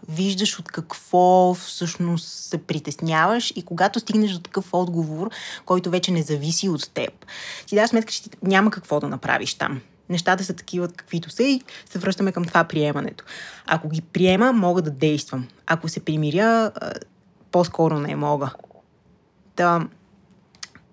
Виждаш 0.10 0.60
от 0.60 0.68
какво 0.72 1.54
всъщност 1.54 2.28
се 2.28 2.58
притесняваш 2.58 3.54
и 3.56 3.62
когато 3.62 4.00
стигнеш 4.00 4.32
до 4.32 4.40
такъв 4.40 4.74
отговор, 4.74 5.30
който 5.66 5.90
вече 5.90 6.12
не 6.12 6.22
зависи 6.22 6.70
от 6.70 6.92
теб, 6.94 7.26
си 7.68 7.76
даш 7.76 7.90
сметка, 7.90 8.14
че 8.14 8.24
ти 8.24 8.30
няма 8.44 8.72
какво 8.72 9.00
да 9.00 9.08
направиш 9.08 9.54
там. 9.54 9.82
Нещата 10.10 10.44
са 10.44 10.54
такива, 10.54 10.88
каквито 10.88 11.30
са 11.30 11.44
и 11.44 11.62
се 11.86 12.00
връщаме 12.00 12.32
към 12.32 12.46
това 12.46 12.64
приемането. 12.64 13.24
Ако 13.66 13.90
ги 13.90 14.02
приема, 14.02 14.54
мога 14.54 14.82
да 14.82 14.92
действам. 14.92 15.48
Ако 15.68 15.90
се 15.90 16.00
примиря, 16.00 16.72
по-скоро 17.52 18.00
не 18.00 18.16
мога. 18.16 18.54
Да, 19.58 19.88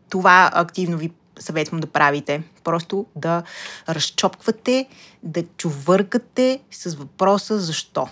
това 0.09 0.51
активно 0.55 0.99
ви 0.99 1.11
съветвам 1.39 1.81
да 1.81 1.87
правите. 1.87 2.43
Просто 2.65 3.07
да 3.17 3.43
разчопквате, 3.89 4.89
да 5.23 5.43
чувъркате 5.57 6.61
с 6.71 6.95
въпроса 6.95 7.59
защо. 7.59 8.09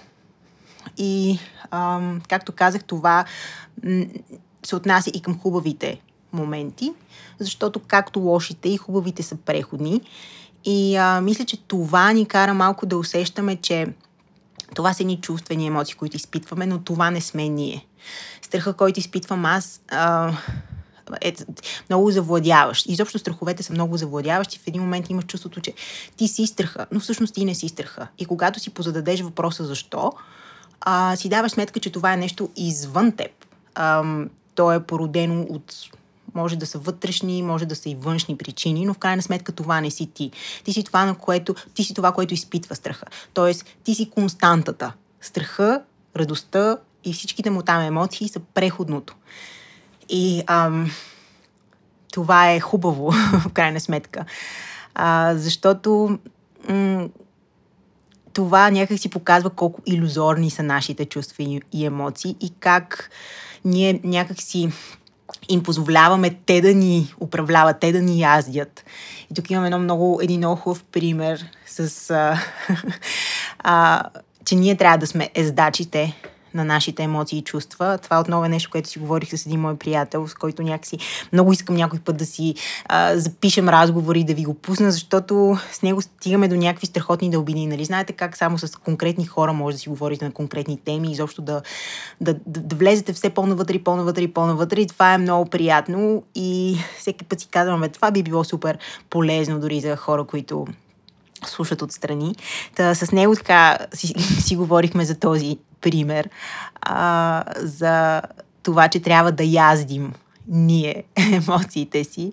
И, 0.96 1.38
ам, 1.70 2.20
както 2.28 2.52
казах, 2.52 2.84
това 2.84 3.24
се 4.66 4.76
отнася 4.76 5.10
и 5.14 5.22
към 5.22 5.38
хубавите 5.38 6.00
моменти, 6.32 6.92
защото 7.38 7.80
както 7.80 8.20
лошите 8.20 8.68
и 8.68 8.76
хубавите 8.76 9.22
са 9.22 9.36
преходни. 9.36 10.00
И 10.64 10.96
а, 10.96 11.20
мисля, 11.20 11.44
че 11.44 11.56
това 11.56 12.12
ни 12.12 12.26
кара 12.26 12.54
малко 12.54 12.86
да 12.86 12.98
усещаме, 12.98 13.56
че 13.56 13.86
това 14.74 14.92
са 14.92 15.04
ни 15.04 15.20
чувствени 15.20 15.66
емоции, 15.66 15.94
които 15.94 16.16
изпитваме, 16.16 16.66
но 16.66 16.78
това 16.78 17.10
не 17.10 17.20
сме 17.20 17.48
ние. 17.48 17.86
Страха, 18.42 18.72
който 18.72 19.00
изпитвам 19.00 19.44
аз, 19.44 19.80
а, 19.88 20.32
е 21.20 21.34
много 21.90 22.10
завладяващ. 22.10 22.86
Изобщо 22.88 23.18
страховете 23.18 23.62
са 23.62 23.72
много 23.72 23.96
завладяващи. 23.96 24.58
В 24.58 24.66
един 24.66 24.82
момент 24.82 25.10
имаш 25.10 25.24
чувството, 25.24 25.60
че 25.60 25.74
ти 26.16 26.28
си 26.28 26.46
страха, 26.46 26.86
но 26.92 27.00
всъщност 27.00 27.34
ти 27.34 27.44
не 27.44 27.54
си 27.54 27.68
страха. 27.68 28.08
И 28.18 28.24
когато 28.24 28.60
си 28.60 28.70
позададеш 28.70 29.20
въпроса 29.20 29.64
защо, 29.64 30.12
а, 30.80 31.16
си 31.16 31.28
даваш 31.28 31.52
сметка, 31.52 31.80
че 31.80 31.92
това 31.92 32.12
е 32.12 32.16
нещо 32.16 32.48
извън 32.56 33.12
теб. 33.12 33.30
А, 33.74 34.02
то 34.54 34.72
е 34.72 34.82
породено 34.82 35.46
от 35.50 35.74
може 36.34 36.56
да 36.56 36.66
са 36.66 36.78
вътрешни, 36.78 37.42
може 37.42 37.66
да 37.66 37.76
са 37.76 37.88
и 37.88 37.94
външни 37.94 38.36
причини, 38.36 38.86
но 38.86 38.94
в 38.94 38.98
крайна 38.98 39.22
сметка 39.22 39.52
това 39.52 39.80
не 39.80 39.90
си 39.90 40.06
ти. 40.06 40.30
Ти 40.64 40.72
си 40.72 40.84
това, 40.84 41.04
на 41.04 41.14
което, 41.14 41.54
ти 41.74 41.84
си 41.84 41.94
това, 41.94 42.12
което 42.12 42.34
изпитва 42.34 42.74
страха. 42.74 43.06
Тоест, 43.34 43.64
ти 43.84 43.94
си 43.94 44.10
константата. 44.10 44.92
Страха, 45.20 45.82
радостта 46.16 46.78
и 47.04 47.12
всичките 47.12 47.50
му 47.50 47.62
там 47.62 47.82
емоции 47.82 48.28
са 48.28 48.40
преходното. 48.40 49.14
И 50.08 50.42
ам, 50.46 50.90
това 52.12 52.50
е 52.52 52.60
хубаво, 52.60 53.10
в 53.32 53.52
крайна 53.52 53.80
сметка. 53.80 54.24
А, 54.94 55.34
защото 55.36 56.18
м- 56.68 57.08
това 58.32 58.70
някак 58.70 58.98
си 58.98 59.08
показва 59.08 59.50
колко 59.50 59.82
иллюзорни 59.86 60.50
са 60.50 60.62
нашите 60.62 61.04
чувства 61.04 61.42
и, 61.42 61.60
и 61.72 61.86
емоции 61.86 62.36
и 62.40 62.50
как 62.60 63.10
ние 63.64 64.00
някак 64.04 64.42
си 64.42 64.72
им 65.48 65.62
позволяваме 65.62 66.36
те 66.46 66.60
да 66.60 66.74
ни 66.74 67.14
управляват, 67.20 67.80
те 67.80 67.92
да 67.92 68.02
ни 68.02 68.20
яздят. 68.20 68.84
И 69.30 69.34
тук 69.34 69.50
имаме 69.50 69.66
едно 69.66 69.78
много, 69.78 70.20
един 70.22 70.38
много 70.38 70.56
хубав 70.56 70.84
пример 70.84 71.44
с 71.66 72.10
а, 72.10 72.38
а, 73.58 74.02
че 74.44 74.54
ние 74.54 74.76
трябва 74.76 74.98
да 74.98 75.06
сме 75.06 75.30
ездачите 75.34 76.16
на 76.54 76.64
нашите 76.64 77.02
емоции 77.02 77.38
и 77.38 77.42
чувства. 77.42 77.98
Това 78.02 78.20
отново 78.20 78.44
е 78.44 78.48
нещо, 78.48 78.70
което 78.70 78.88
си 78.88 78.98
говорих 78.98 79.30
с 79.30 79.46
един 79.46 79.60
мой 79.60 79.76
приятел, 79.76 80.28
с 80.28 80.34
който 80.34 80.62
някакси 80.62 80.98
много 81.32 81.52
искам 81.52 81.76
някой 81.76 81.98
път 81.98 82.16
да 82.16 82.26
си 82.26 82.54
а, 82.86 83.16
запишем 83.16 83.68
разговори 83.68 84.20
и 84.20 84.24
да 84.24 84.34
ви 84.34 84.44
го 84.44 84.54
пусна, 84.54 84.92
защото 84.92 85.58
с 85.72 85.82
него 85.82 86.02
стигаме 86.02 86.48
до 86.48 86.56
някакви 86.56 86.86
страхотни 86.86 87.30
дълбини. 87.30 87.66
Нали? 87.66 87.84
Знаете 87.84 88.12
как 88.12 88.36
само 88.36 88.58
с 88.58 88.76
конкретни 88.76 89.26
хора 89.26 89.52
може 89.52 89.76
да 89.76 89.80
си 89.80 89.88
говорите 89.88 90.24
на 90.24 90.32
конкретни 90.32 90.78
теми, 90.84 91.12
изобщо 91.12 91.42
да, 91.42 91.62
да, 92.20 92.34
да, 92.46 92.60
да 92.60 92.76
влезете 92.76 93.12
все 93.12 93.30
по-навътре 93.30 93.78
по-навътре 93.78 94.22
и 94.22 94.32
по-навътре 94.32 94.80
и 94.80 94.86
това 94.86 95.14
е 95.14 95.18
много 95.18 95.50
приятно 95.50 96.22
и 96.34 96.76
всеки 96.98 97.24
път 97.24 97.40
си 97.40 97.48
казваме, 97.48 97.88
това 97.88 98.10
би 98.10 98.22
било 98.22 98.44
супер 98.44 98.78
полезно 99.10 99.60
дори 99.60 99.80
за 99.80 99.96
хора, 99.96 100.24
които 100.24 100.66
слушат 101.48 101.82
отстрани. 101.82 102.34
Та, 102.76 102.94
с 102.94 103.12
него 103.12 103.36
така 103.36 103.78
си, 103.94 104.06
си 104.40 104.56
говорихме 104.56 105.04
за 105.04 105.18
този 105.18 105.58
пример, 105.80 106.28
а, 106.80 107.44
за 107.56 108.22
това, 108.62 108.88
че 108.88 109.00
трябва 109.00 109.32
да 109.32 109.44
яздим 109.44 110.12
ние 110.48 111.02
емоциите 111.32 112.04
си, 112.04 112.32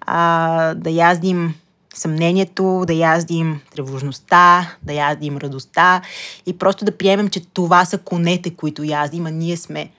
а, 0.00 0.74
да 0.74 0.90
яздим 0.90 1.54
съмнението, 1.94 2.84
да 2.86 2.92
яздим 2.92 3.60
тревожността, 3.74 4.76
да 4.82 4.92
яздим 4.92 5.36
радостта 5.36 6.02
и 6.46 6.58
просто 6.58 6.84
да 6.84 6.96
приемем, 6.98 7.28
че 7.28 7.46
това 7.46 7.84
са 7.84 7.98
конете, 7.98 8.54
които 8.54 8.84
яздим, 8.84 9.26
а 9.26 9.30
ние 9.30 9.56
сме 9.56 9.90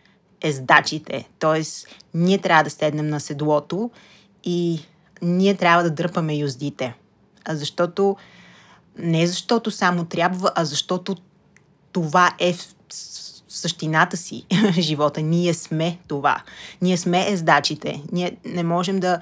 ездачите. 0.42 1.28
Тоест, 1.40 1.88
ние 2.14 2.38
трябва 2.38 2.64
да 2.64 2.70
седнем 2.70 3.08
на 3.08 3.20
седлото 3.20 3.92
и 4.44 4.82
ние 5.22 5.54
трябва 5.56 5.84
да 5.84 5.90
дърпаме 5.90 6.34
юздите. 6.34 6.96
Защото 7.50 8.16
не 8.98 9.28
защото 9.28 9.72
само 9.72 10.06
трябва, 10.06 10.52
а 10.56 10.66
защото 10.66 11.16
това 11.92 12.32
е 12.40 12.54
в 12.54 12.76
същината 13.56 14.18
си 14.18 14.46
живота. 14.80 15.22
Ние 15.22 15.54
сме 15.54 15.98
това. 16.08 16.42
Ние 16.82 16.98
сме 16.98 17.30
ездачите. 17.30 18.04
Ние 18.12 18.38
не 18.46 18.64
можем 18.64 19.00
да. 19.00 19.20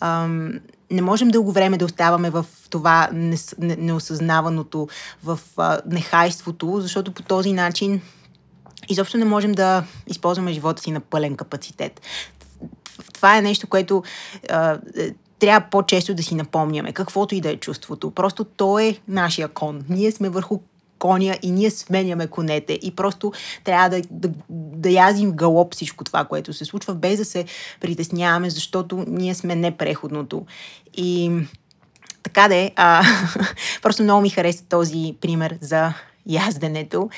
Ам, 0.00 0.52
не 0.90 1.02
можем 1.02 1.28
дълго 1.28 1.52
време 1.52 1.78
да 1.78 1.84
оставаме 1.84 2.30
в 2.30 2.46
това 2.70 3.08
неосъзнаваното, 3.58 4.88
в 5.24 5.40
а, 5.56 5.80
нехайството, 5.86 6.80
защото 6.80 7.12
по 7.12 7.22
този 7.22 7.52
начин 7.52 8.00
изобщо 8.88 9.18
не 9.18 9.24
можем 9.24 9.52
да 9.52 9.84
използваме 10.06 10.52
живота 10.52 10.82
си 10.82 10.90
на 10.90 11.00
пълен 11.00 11.36
капацитет. 11.36 12.00
Това 13.14 13.38
е 13.38 13.42
нещо, 13.42 13.66
което 13.66 14.02
а, 14.50 14.78
трябва 15.38 15.66
по-често 15.70 16.14
да 16.14 16.22
си 16.22 16.34
напомняме, 16.34 16.92
каквото 16.92 17.34
и 17.34 17.40
да 17.40 17.50
е 17.50 17.56
чувството. 17.56 18.10
Просто 18.10 18.44
то 18.44 18.78
е 18.78 18.96
нашия 19.08 19.48
кон. 19.48 19.84
Ние 19.88 20.12
сме 20.12 20.28
върху 20.28 20.60
коня 20.98 21.36
и 21.42 21.50
ние 21.50 21.70
сменяме 21.70 22.26
конете 22.26 22.72
и 22.82 22.96
просто 22.96 23.32
трябва 23.64 23.88
да, 23.88 24.02
да, 24.10 24.28
да 24.48 24.90
язим 24.90 25.32
галоп 25.32 25.74
всичко 25.74 26.04
това, 26.04 26.24
което 26.24 26.52
се 26.52 26.64
случва, 26.64 26.94
без 26.94 27.18
да 27.18 27.24
се 27.24 27.44
притесняваме, 27.80 28.50
защото 28.50 29.04
ние 29.08 29.34
сме 29.34 29.56
непреходното. 29.56 30.46
И 30.96 31.32
така 32.22 32.48
де, 32.48 32.72
а, 32.76 33.04
просто 33.82 34.02
много 34.02 34.22
ми 34.22 34.30
хареса 34.30 34.64
този 34.68 35.14
пример 35.20 35.58
за 35.60 35.94
язденето. 36.26 37.10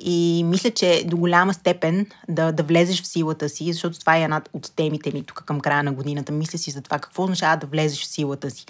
И 0.00 0.44
мисля, 0.44 0.70
че 0.70 1.04
до 1.06 1.16
голяма 1.16 1.54
степен 1.54 2.06
да, 2.28 2.52
да 2.52 2.62
влезеш 2.62 3.02
в 3.02 3.06
силата 3.06 3.48
си, 3.48 3.72
защото 3.72 4.00
това 4.00 4.16
е 4.16 4.22
една 4.22 4.42
от 4.52 4.72
темите 4.76 5.12
ми 5.12 5.22
тук 5.22 5.42
към 5.46 5.60
края 5.60 5.82
на 5.82 5.92
годината. 5.92 6.32
Мисля 6.32 6.58
си 6.58 6.70
за 6.70 6.82
това 6.82 6.98
какво 6.98 7.22
означава 7.22 7.56
да 7.56 7.66
влезеш 7.66 8.02
в 8.02 8.06
силата 8.06 8.50
си. 8.50 8.66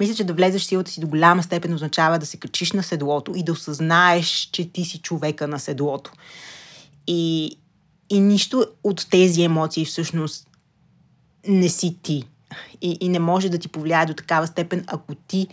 Мисля, 0.00 0.14
че 0.14 0.24
да 0.24 0.34
влезеш 0.34 0.62
в 0.62 0.66
силата 0.66 0.90
си 0.90 1.00
до 1.00 1.06
голяма 1.06 1.42
степен 1.42 1.74
означава 1.74 2.18
да 2.18 2.26
се 2.26 2.36
качиш 2.36 2.72
на 2.72 2.82
седлото 2.82 3.32
и 3.36 3.42
да 3.42 3.52
осъзнаеш, 3.52 4.48
че 4.52 4.72
ти 4.72 4.84
си 4.84 4.98
човека 4.98 5.48
на 5.48 5.58
седлото. 5.58 6.12
И, 7.06 7.56
и 8.10 8.20
нищо 8.20 8.66
от 8.84 9.06
тези 9.10 9.42
емоции 9.42 9.84
всъщност 9.84 10.48
не 11.48 11.68
си 11.68 11.96
ти. 12.02 12.24
И, 12.82 12.98
и 13.00 13.08
не 13.08 13.18
може 13.18 13.48
да 13.48 13.58
ти 13.58 13.68
повлияе 13.68 14.06
до 14.06 14.14
такава 14.14 14.46
степен, 14.46 14.84
ако 14.86 15.14
ти 15.14 15.48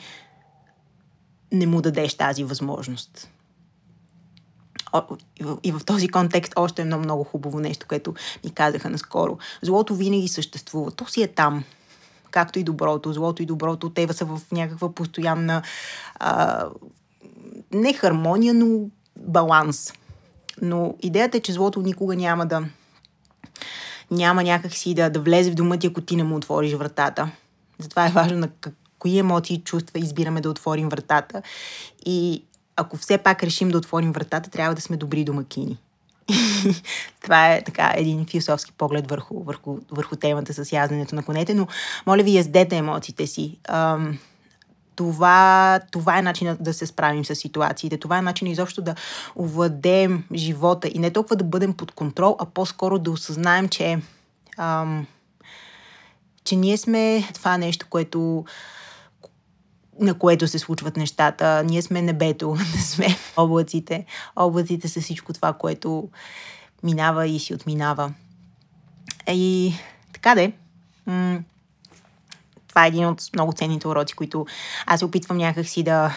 не 1.52 1.68
му 1.68 1.82
дадеш 1.82 2.14
тази 2.14 2.44
възможност 2.44 3.30
и 5.64 5.72
в 5.72 5.82
този 5.86 6.08
контекст 6.08 6.54
още 6.56 6.82
едно 6.82 6.98
много 6.98 7.24
хубаво 7.24 7.60
нещо, 7.60 7.86
което 7.90 8.14
ми 8.44 8.54
казаха 8.54 8.90
наскоро. 8.90 9.38
Злото 9.62 9.96
винаги 9.96 10.28
съществува. 10.28 10.92
То 10.92 11.06
си 11.06 11.22
е 11.22 11.28
там. 11.28 11.64
Както 12.32 12.60
и 12.60 12.64
доброто. 12.64 13.14
Злото 13.14 13.44
и 13.44 13.46
доброто. 13.46 13.90
Те 13.90 14.14
са 14.14 14.26
в 14.26 14.42
някаква 14.52 14.92
постоянна 14.92 15.62
а, 16.16 16.66
не 17.74 17.94
хармония, 17.94 18.54
но 18.54 18.90
баланс. 19.18 19.94
Но 20.62 20.96
идеята 21.02 21.38
е, 21.38 21.42
че 21.42 21.54
злото 21.54 21.82
никога 21.82 22.16
няма 22.16 22.46
да 22.46 22.64
няма 24.12 24.44
някакси 24.44 24.94
да, 24.94 25.10
да 25.10 25.20
влезе 25.20 25.52
в 25.52 25.56
дома 25.56 25.78
ти, 25.78 25.88
ако 25.88 26.02
ти 26.02 26.16
не 26.16 26.24
му 26.24 26.36
отвориш 26.36 26.74
вратата. 26.74 27.32
Затова 27.80 28.08
е 28.08 28.12
важно 28.12 28.38
на 28.38 28.50
кои 29.00 29.18
емоции 29.18 29.56
и 29.56 29.64
чувства 29.64 30.00
избираме 30.00 30.42
да 30.42 30.50
отворим 30.50 30.90
вратата. 30.90 31.42
И 32.06 32.44
ако 32.82 32.98
все 32.98 33.18
пак 33.18 33.44
решим 33.44 33.70
да 33.70 33.78
отворим 33.78 34.12
вратата, 34.12 34.50
трябва 34.50 34.76
да 34.76 34.82
сме 34.82 34.98
добри 34.98 35.24
домакини. 35.24 35.78
Това 37.24 37.54
е 37.54 37.64
така 37.64 37.94
един 37.96 38.26
философски 38.26 38.72
поглед 38.72 39.10
върху, 39.10 39.44
върху, 39.44 39.78
върху 39.92 40.16
темата 40.16 40.54
с 40.54 40.72
язденето 40.72 41.16
на 41.16 41.24
конете, 41.24 41.54
но 41.54 41.68
моля 42.08 42.24
ви, 42.24 42.36
яздете 42.36 42.76
емоциите 42.76 43.28
си. 43.28 43.58
Това, 44.96 45.80
това 45.92 46.18
е 46.18 46.22
начинът 46.22 46.64
да 46.64 46.74
се 46.74 46.86
справим 46.86 47.26
с 47.26 47.36
ситуациите. 47.36 47.98
Това 47.98 48.18
е 48.18 48.22
начинът 48.22 48.52
изобщо 48.52 48.82
да 48.82 48.96
овладеем 49.36 50.24
живота 50.34 50.90
и 50.94 51.00
не 51.00 51.12
толкова 51.12 51.36
да 51.36 51.44
бъдем 51.44 51.74
под 51.74 51.92
контрол, 51.92 52.36
а 52.40 52.46
по-скоро 52.46 53.00
да 53.00 53.12
осъзнаем, 53.12 53.70
че, 53.70 54.00
ам, 54.58 55.08
че 56.44 56.56
ние 56.56 56.78
сме 56.78 57.30
това 57.34 57.58
нещо, 57.58 57.86
което 57.90 58.46
на 60.02 60.14
което 60.14 60.48
се 60.48 60.60
случват 60.60 60.98
нещата. 60.98 61.64
Ние 61.66 61.82
сме 61.82 62.02
небето, 62.02 62.56
не 62.76 62.82
сме 62.82 63.08
облаците. 63.38 64.06
Облаците 64.36 64.88
са 64.88 65.02
всичко 65.02 65.34
това, 65.34 65.54
което 65.54 66.10
минава 66.84 67.28
и 67.28 67.40
си 67.40 67.54
отминава. 67.54 68.14
И 69.28 69.74
така 70.14 70.36
де. 70.36 70.54
М- 71.06 71.40
това 72.68 72.86
е 72.86 72.88
един 72.88 73.06
от 73.06 73.22
много 73.34 73.54
ценните 73.54 73.88
уроци, 73.88 74.14
които 74.14 74.46
аз 74.86 75.00
се 75.00 75.06
опитвам 75.06 75.38
някакси 75.38 75.84
да, 75.84 76.16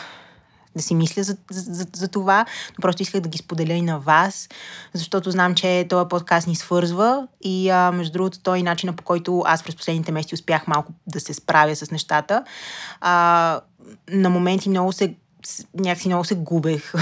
да 0.76 0.82
си 0.82 0.94
мисля 0.94 1.22
за, 1.22 1.36
за, 1.50 1.86
за 1.96 2.08
това, 2.08 2.46
но 2.78 2.82
просто 2.82 3.02
исках 3.02 3.20
да 3.20 3.28
ги 3.28 3.38
споделя 3.38 3.72
и 3.72 3.82
на 3.82 3.98
вас, 3.98 4.48
защото 4.92 5.30
знам, 5.30 5.54
че 5.54 5.86
този 5.88 6.08
подкаст 6.08 6.46
ни 6.46 6.56
свързва 6.56 7.28
и 7.40 7.70
а, 7.70 7.92
между 7.92 8.12
другото 8.12 8.40
той 8.42 8.58
е 8.58 8.62
начина 8.62 8.92
по 8.92 9.04
който 9.04 9.42
аз 9.46 9.62
през 9.62 9.76
последните 9.76 10.12
месеци 10.12 10.34
успях 10.34 10.66
малко 10.66 10.92
да 11.06 11.20
се 11.20 11.34
справя 11.34 11.76
с 11.76 11.90
нещата. 11.90 12.44
А, 13.00 13.60
на 14.10 14.30
моменти 14.30 14.68
много 14.68 14.92
се 14.92 15.14
някакси 15.74 16.08
много 16.08 16.24
се 16.24 16.34
губех. 16.34 16.92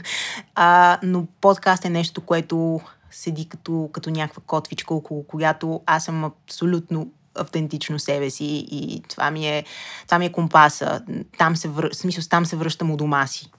а, 0.54 0.98
но 1.02 1.26
подкаст 1.40 1.84
е 1.84 1.90
нещо, 1.90 2.20
което 2.20 2.80
седи 3.10 3.48
като, 3.48 3.90
като 3.92 4.10
някаква 4.10 4.42
котвичка, 4.46 4.94
около 4.94 5.22
която 5.22 5.80
аз 5.86 6.04
съм 6.04 6.24
абсолютно 6.24 7.10
автентично 7.38 7.98
себе 7.98 8.30
си 8.30 8.66
и 8.70 9.02
това 9.08 9.30
ми 9.30 9.48
е, 9.48 9.64
това 10.06 10.18
ми 10.18 10.26
е 10.26 10.32
компаса. 10.32 11.02
Там 11.38 11.56
се, 11.56 11.68
вър... 11.68 11.90
смисъл, 11.92 12.24
там 12.30 12.46
се 12.46 12.56
връщам 12.56 12.90
у 12.90 12.96
дома 12.96 13.26
си. 13.26 13.50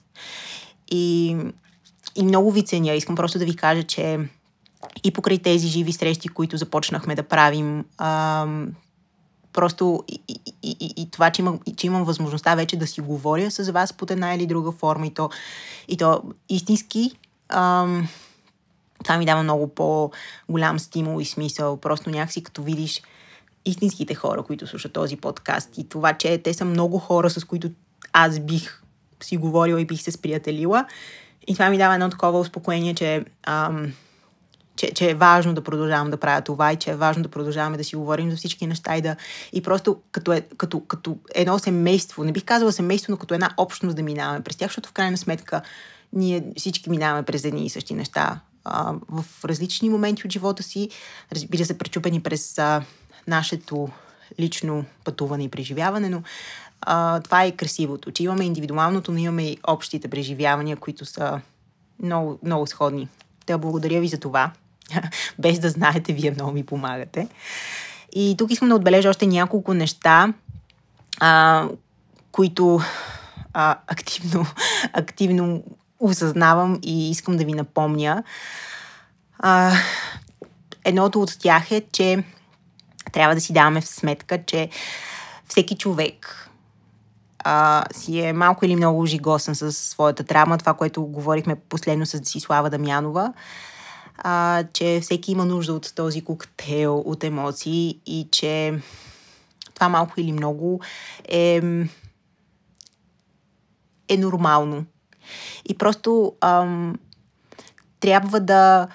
И, 0.90 1.36
и 2.16 2.22
много 2.22 2.52
ви 2.52 2.64
ценя. 2.64 2.94
Искам 2.94 3.16
просто 3.16 3.38
да 3.38 3.44
ви 3.44 3.56
кажа, 3.56 3.82
че 3.82 4.18
и 5.04 5.10
покрай 5.10 5.38
тези 5.38 5.68
живи 5.68 5.92
срещи, 5.92 6.28
които 6.28 6.56
започнахме 6.56 7.14
да 7.14 7.22
правим, 7.22 7.84
ам, 7.98 8.68
просто 9.52 10.04
и, 10.08 10.20
и, 10.28 10.76
и, 10.80 10.94
и 10.96 11.10
това, 11.10 11.30
че 11.30 11.42
имам, 11.42 11.60
че 11.76 11.86
имам 11.86 12.04
възможността 12.04 12.54
вече 12.54 12.76
да 12.76 12.86
си 12.86 13.00
говоря 13.00 13.50
с 13.50 13.72
вас 13.72 13.92
под 13.92 14.10
една 14.10 14.34
или 14.34 14.46
друга 14.46 14.72
форма 14.72 15.06
и 15.06 15.14
то, 15.14 15.30
и 15.88 15.96
то 15.96 16.22
истински, 16.48 17.12
ам, 17.48 18.08
това 19.04 19.18
ми 19.18 19.26
дава 19.26 19.42
много 19.42 19.68
по-голям 19.68 20.78
стимул 20.78 21.20
и 21.20 21.24
смисъл. 21.24 21.76
Просто 21.76 22.10
някакси 22.10 22.42
като 22.42 22.62
видиш 22.62 23.02
истинските 23.64 24.14
хора, 24.14 24.42
които 24.42 24.66
слушат 24.66 24.92
този 24.92 25.16
подкаст 25.16 25.78
и 25.78 25.88
това, 25.88 26.12
че 26.12 26.38
те 26.38 26.54
са 26.54 26.64
много 26.64 26.98
хора, 26.98 27.30
с 27.30 27.44
които 27.44 27.70
аз 28.12 28.40
бих 28.40 28.82
си 29.22 29.36
говорила 29.36 29.80
и 29.80 29.86
бих 29.86 30.02
се 30.02 30.12
сприятелила. 30.12 30.86
И 31.46 31.52
това 31.52 31.70
ми 31.70 31.78
дава 31.78 31.94
едно 31.94 32.10
такова 32.10 32.38
успокоение, 32.38 32.94
че, 32.94 33.24
ам, 33.46 33.92
че, 34.76 34.90
че 34.90 35.10
е 35.10 35.14
важно 35.14 35.54
да 35.54 35.64
продължавам 35.64 36.10
да 36.10 36.16
правя 36.16 36.40
това 36.40 36.72
и 36.72 36.76
че 36.76 36.90
е 36.90 36.96
важно 36.96 37.22
да 37.22 37.28
продължаваме 37.28 37.76
да 37.76 37.84
си 37.84 37.96
говорим 37.96 38.30
за 38.30 38.36
всички 38.36 38.66
неща 38.66 38.96
и 38.96 39.02
да 39.02 39.16
и 39.52 39.62
просто 39.62 40.00
като, 40.12 40.32
е, 40.32 40.40
като, 40.40 40.80
като 40.80 41.18
едно 41.34 41.58
семейство, 41.58 42.24
не 42.24 42.32
бих 42.32 42.44
казала 42.44 42.72
семейство, 42.72 43.12
но 43.12 43.16
като 43.16 43.34
една 43.34 43.50
общност 43.56 43.96
да 43.96 44.02
минаваме 44.02 44.40
през 44.40 44.56
тях, 44.56 44.68
защото 44.68 44.88
в 44.88 44.92
крайна 44.92 45.16
сметка 45.16 45.62
ние 46.12 46.44
всички 46.56 46.90
минаваме 46.90 47.22
през 47.22 47.44
едни 47.44 47.66
и 47.66 47.70
същи 47.70 47.94
неща 47.94 48.40
а, 48.64 48.94
в 49.08 49.44
различни 49.44 49.90
моменти 49.90 50.22
от 50.24 50.32
живота 50.32 50.62
си, 50.62 50.88
разбира 51.32 51.64
се, 51.64 51.78
пречупени 51.78 52.20
през 52.20 52.58
а, 52.58 52.82
нашето 53.28 53.88
лично 54.40 54.84
пътуване 55.04 55.44
и 55.44 55.48
преживяване, 55.48 56.08
но 56.08 56.22
а, 56.80 57.20
това 57.20 57.44
е 57.44 57.52
красивото, 57.52 58.10
че 58.10 58.22
имаме 58.22 58.44
индивидуалното, 58.44 59.12
но 59.12 59.18
имаме 59.18 59.42
и 59.42 59.58
общите 59.66 60.08
преживявания, 60.08 60.76
които 60.76 61.04
са 61.04 61.40
много, 62.02 62.38
много 62.42 62.66
сходни. 62.66 63.08
Та 63.46 63.58
благодаря 63.58 64.00
ви 64.00 64.08
за 64.08 64.18
това. 64.18 64.50
Без 65.38 65.58
да 65.58 65.70
знаете, 65.70 66.12
вие 66.12 66.30
много 66.30 66.52
ми 66.52 66.66
помагате. 66.66 67.28
И 68.12 68.34
тук 68.38 68.50
искам 68.50 68.68
да 68.68 68.74
отбележа 68.74 69.08
още 69.08 69.26
няколко 69.26 69.74
неща, 69.74 70.32
а, 71.20 71.68
които 72.32 72.80
а, 73.52 73.78
активно, 73.86 74.46
активно 74.92 75.62
осъзнавам 76.00 76.78
и 76.82 77.10
искам 77.10 77.36
да 77.36 77.44
ви 77.44 77.52
напомня. 77.52 78.22
А, 79.38 79.72
едното 80.84 81.20
от 81.20 81.38
тях 81.38 81.70
е, 81.70 81.82
че 81.92 82.24
трябва 83.12 83.34
да 83.34 83.40
си 83.40 83.52
даваме 83.52 83.80
в 83.80 83.88
сметка, 83.88 84.44
че 84.44 84.68
всеки 85.48 85.76
човек 85.76 86.48
а, 87.38 87.84
си 87.92 88.20
е 88.20 88.32
малко 88.32 88.64
или 88.64 88.76
много 88.76 89.06
жигосен 89.06 89.54
с 89.54 89.72
своята 89.72 90.24
травма, 90.24 90.58
това, 90.58 90.74
което 90.74 91.02
говорихме 91.02 91.54
последно 91.54 92.06
с 92.06 92.20
Десислава 92.20 92.70
Дамянова, 92.70 93.32
а, 94.18 94.64
че 94.72 95.00
всеки 95.02 95.32
има 95.32 95.44
нужда 95.44 95.72
от 95.72 95.92
този 95.94 96.24
коктейл 96.24 97.02
от 97.06 97.24
емоции 97.24 98.00
и 98.06 98.28
че 98.30 98.78
това 99.74 99.88
малко 99.88 100.14
или 100.16 100.32
много 100.32 100.80
е, 101.28 101.62
е 104.08 104.16
нормално. 104.16 104.84
И 105.68 105.78
просто 105.78 106.32
ам, 106.40 106.98
трябва 108.00 108.40
да, 108.40 108.88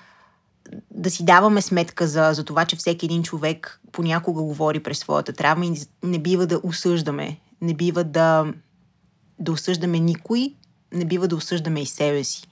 да 0.91 1.09
си 1.09 1.25
даваме 1.25 1.61
сметка 1.61 2.07
за, 2.07 2.29
за 2.33 2.43
това, 2.43 2.65
че 2.65 2.75
всеки 2.75 3.05
един 3.05 3.23
човек 3.23 3.81
понякога 3.93 4.41
говори 4.41 4.83
през 4.83 4.99
своята 4.99 5.33
травма 5.33 5.65
и 5.65 5.81
не 6.03 6.19
бива 6.19 6.47
да 6.47 6.59
осъждаме. 6.63 7.37
Не 7.61 7.73
бива 7.73 8.03
да, 8.03 8.53
да 9.39 9.51
осъждаме 9.51 9.99
никой, 9.99 10.53
не 10.93 11.05
бива 11.05 11.27
да 11.27 11.35
осъждаме 11.35 11.81
и 11.81 11.85
себе 11.85 12.23
си. 12.23 12.47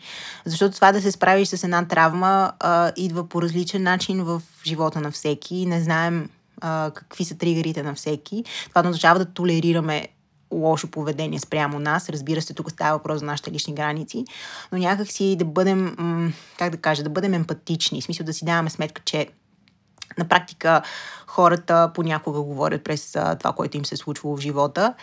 Защото 0.45 0.75
това 0.75 0.91
да 0.91 1.01
се 1.01 1.11
справиш 1.11 1.47
с 1.47 1.63
една 1.63 1.85
травма 1.87 2.51
а, 2.59 2.91
идва 2.95 3.29
по 3.29 3.41
различен 3.41 3.83
начин 3.83 4.23
в 4.23 4.41
живота 4.65 5.01
на 5.01 5.11
всеки. 5.11 5.65
Не 5.65 5.81
знаем 5.81 6.29
а, 6.61 6.91
какви 6.95 7.25
са 7.25 7.37
тригърите 7.37 7.83
на 7.83 7.95
всеки. 7.95 8.43
Това 8.69 8.81
означава 8.81 9.19
да 9.19 9.25
толерираме 9.25 10.07
лошо 10.51 10.87
поведение 10.87 11.39
спрямо 11.39 11.79
нас. 11.79 12.09
Разбира 12.09 12.41
се, 12.41 12.53
тук 12.53 12.71
става 12.71 12.97
въпрос 12.97 13.19
за 13.19 13.25
нашите 13.25 13.51
лични 13.51 13.75
граници, 13.75 14.25
но 14.71 14.77
някак 14.77 15.11
си 15.11 15.35
да 15.35 15.45
бъдем, 15.45 15.95
как 16.57 16.71
да 16.71 16.77
кажа, 16.77 17.03
да 17.03 17.09
бъдем 17.09 17.33
емпатични, 17.33 18.01
в 18.01 18.03
смисъл 18.03 18.25
да 18.25 18.33
си 18.33 18.45
даваме 18.45 18.69
сметка, 18.69 19.01
че 19.05 19.27
на 20.17 20.27
практика 20.27 20.81
хората 21.27 21.91
понякога 21.93 22.41
говорят 22.41 22.83
през 22.83 23.11
това, 23.11 23.53
което 23.55 23.77
им 23.77 23.85
се 23.85 23.95
е 23.95 23.97
случвало 23.97 24.37
в 24.37 24.41
живота. 24.41 24.93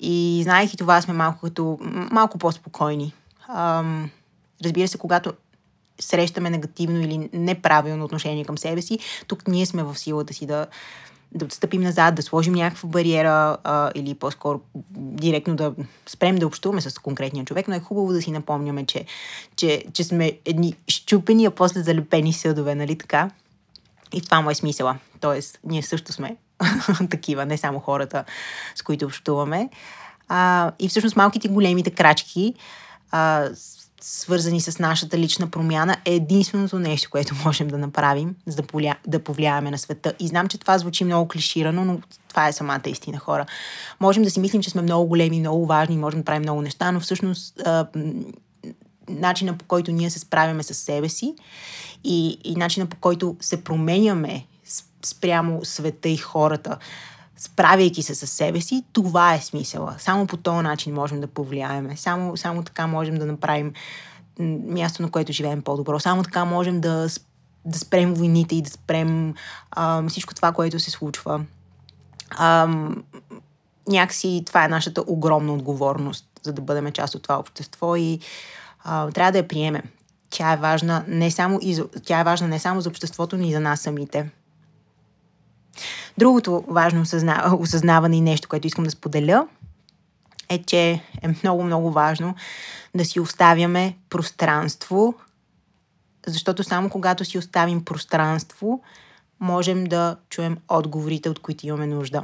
И 0.00 0.40
знаех 0.42 0.74
и 0.74 0.76
това, 0.76 1.00
сме 1.02 1.14
малко, 1.14 1.40
като, 1.40 1.78
малко 2.10 2.38
по-спокойни. 2.38 3.14
Ам, 3.48 4.10
разбира 4.64 4.88
се, 4.88 4.98
когато 4.98 5.32
срещаме 6.00 6.50
негативно 6.50 7.00
или 7.00 7.30
неправилно 7.32 8.04
отношение 8.04 8.44
към 8.44 8.58
себе 8.58 8.82
си, 8.82 8.98
тук 9.26 9.48
ние 9.48 9.66
сме 9.66 9.82
в 9.82 9.98
силата 9.98 10.34
си 10.34 10.46
да, 10.46 10.66
да 11.32 11.44
отстъпим 11.44 11.82
назад, 11.82 12.14
да 12.14 12.22
сложим 12.22 12.54
някаква 12.54 12.88
бариера 12.88 13.56
а, 13.64 13.90
или 13.94 14.14
по-скоро 14.14 14.60
директно 14.96 15.56
да 15.56 15.74
спрем 16.06 16.36
да 16.36 16.46
общуваме 16.46 16.80
с 16.80 16.98
конкретния 16.98 17.44
човек, 17.44 17.68
но 17.68 17.74
е 17.74 17.80
хубаво 17.80 18.12
да 18.12 18.22
си 18.22 18.30
напомняме, 18.30 18.86
че, 18.86 19.04
че, 19.56 19.84
че 19.92 20.04
сме 20.04 20.32
едни 20.44 20.74
щупени, 20.88 21.44
а 21.44 21.50
после 21.50 21.82
залепени 21.82 22.32
съдове, 22.32 22.74
нали 22.74 22.98
така? 22.98 23.30
И 24.12 24.20
това 24.20 24.40
му 24.40 24.50
е 24.50 24.54
смисъла. 24.54 24.98
Тоест, 25.20 25.58
ние 25.64 25.82
също 25.82 26.12
сме 26.12 26.36
такива, 27.10 27.46
не 27.46 27.58
само 27.58 27.80
хората, 27.80 28.24
с 28.74 28.82
които 28.82 29.04
общуваме. 29.04 29.68
А, 30.28 30.72
и 30.78 30.88
всъщност 30.88 31.16
малките 31.16 31.48
големите 31.48 31.90
крачки 31.90 32.54
а, 33.10 33.48
свързани 34.00 34.60
с 34.60 34.78
нашата 34.78 35.18
лична 35.18 35.50
промяна, 35.50 35.96
е 36.04 36.14
единственото 36.14 36.78
нещо, 36.78 37.10
което 37.10 37.34
можем 37.44 37.68
да 37.68 37.78
направим, 37.78 38.34
за 38.46 38.56
да, 38.56 38.62
поля... 38.62 38.96
да 39.06 39.18
повлияеме 39.18 39.70
на 39.70 39.78
света. 39.78 40.12
И 40.18 40.28
знам, 40.28 40.48
че 40.48 40.58
това 40.58 40.78
звучи 40.78 41.04
много 41.04 41.28
клиширано, 41.28 41.84
но 41.84 42.00
това 42.28 42.48
е 42.48 42.52
самата 42.52 42.82
истина, 42.86 43.18
хора. 43.18 43.46
Можем 44.00 44.22
да 44.22 44.30
си 44.30 44.40
мислим, 44.40 44.62
че 44.62 44.70
сме 44.70 44.82
много 44.82 45.06
големи, 45.06 45.40
много 45.40 45.66
важни, 45.66 45.96
можем 45.96 46.20
да 46.20 46.24
правим 46.24 46.42
много 46.42 46.62
неща, 46.62 46.92
но 46.92 47.00
всъщност 47.00 47.60
а, 47.64 47.86
начина 49.08 49.58
по 49.58 49.64
който 49.64 49.92
ние 49.92 50.10
се 50.10 50.18
справяме 50.18 50.62
с 50.62 50.74
себе 50.74 51.08
си 51.08 51.34
и, 52.04 52.38
и 52.44 52.56
начина 52.56 52.86
по 52.86 52.96
който 52.96 53.36
се 53.40 53.64
променяме 53.64 54.46
спрямо 55.04 55.64
света 55.64 56.08
и 56.08 56.16
хората, 56.16 56.78
справяйки 57.36 58.02
се 58.02 58.14
с 58.14 58.26
себе 58.26 58.60
си, 58.60 58.84
това 58.92 59.34
е 59.34 59.40
смисъла. 59.40 59.94
Само 59.98 60.26
по 60.26 60.36
този 60.36 60.62
начин 60.62 60.94
можем 60.94 61.20
да 61.20 61.26
повлияеме. 61.26 61.96
Само, 61.96 62.36
само 62.36 62.62
така 62.62 62.86
можем 62.86 63.14
да 63.14 63.26
направим 63.26 63.72
място, 64.66 65.02
на 65.02 65.10
което 65.10 65.32
живеем 65.32 65.62
по-добро. 65.62 66.00
Само 66.00 66.22
така 66.22 66.44
можем 66.44 66.80
да, 66.80 67.08
да 67.64 67.78
спрем 67.78 68.14
войните 68.14 68.54
и 68.54 68.62
да 68.62 68.70
спрем 68.70 69.34
а, 69.70 70.08
всичко 70.08 70.34
това, 70.34 70.52
което 70.52 70.80
се 70.80 70.90
случва. 70.90 71.44
А, 72.30 72.68
някакси 73.88 74.42
това 74.46 74.64
е 74.64 74.68
нашата 74.68 75.04
огромна 75.06 75.52
отговорност, 75.52 76.26
за 76.42 76.52
да 76.52 76.62
бъдем 76.62 76.92
част 76.92 77.14
от 77.14 77.22
това 77.22 77.38
общество 77.38 77.96
и 77.96 78.20
а, 78.88 79.10
трябва 79.10 79.32
да 79.32 79.38
я 79.38 79.48
приемем. 79.48 79.82
Тя 80.30 80.52
е 80.52 80.56
важна 80.56 81.04
не 81.08 81.30
само, 81.30 81.58
и 81.62 81.82
тя 82.04 82.20
е 82.20 82.24
важна 82.24 82.48
не 82.48 82.58
само 82.58 82.80
за 82.80 82.88
обществото, 82.88 83.36
но 83.36 83.44
и 83.44 83.52
за 83.52 83.60
нас 83.60 83.80
самите. 83.80 84.30
Другото 86.18 86.64
важно 86.68 87.04
осъзнаване 87.58 88.16
и 88.16 88.20
нещо, 88.20 88.48
което 88.48 88.66
искам 88.66 88.84
да 88.84 88.90
споделя, 88.90 89.48
е, 90.48 90.62
че 90.62 91.02
е 91.22 91.28
много, 91.42 91.62
много 91.62 91.90
важно 91.90 92.34
да 92.94 93.04
си 93.04 93.20
оставяме 93.20 93.96
пространство, 94.10 95.14
защото 96.26 96.64
само 96.64 96.90
когато 96.90 97.24
си 97.24 97.38
оставим 97.38 97.84
пространство, 97.84 98.82
можем 99.40 99.84
да 99.84 100.16
чуем 100.30 100.58
отговорите, 100.68 101.30
от 101.30 101.38
които 101.38 101.66
имаме 101.66 101.86
нужда. 101.86 102.22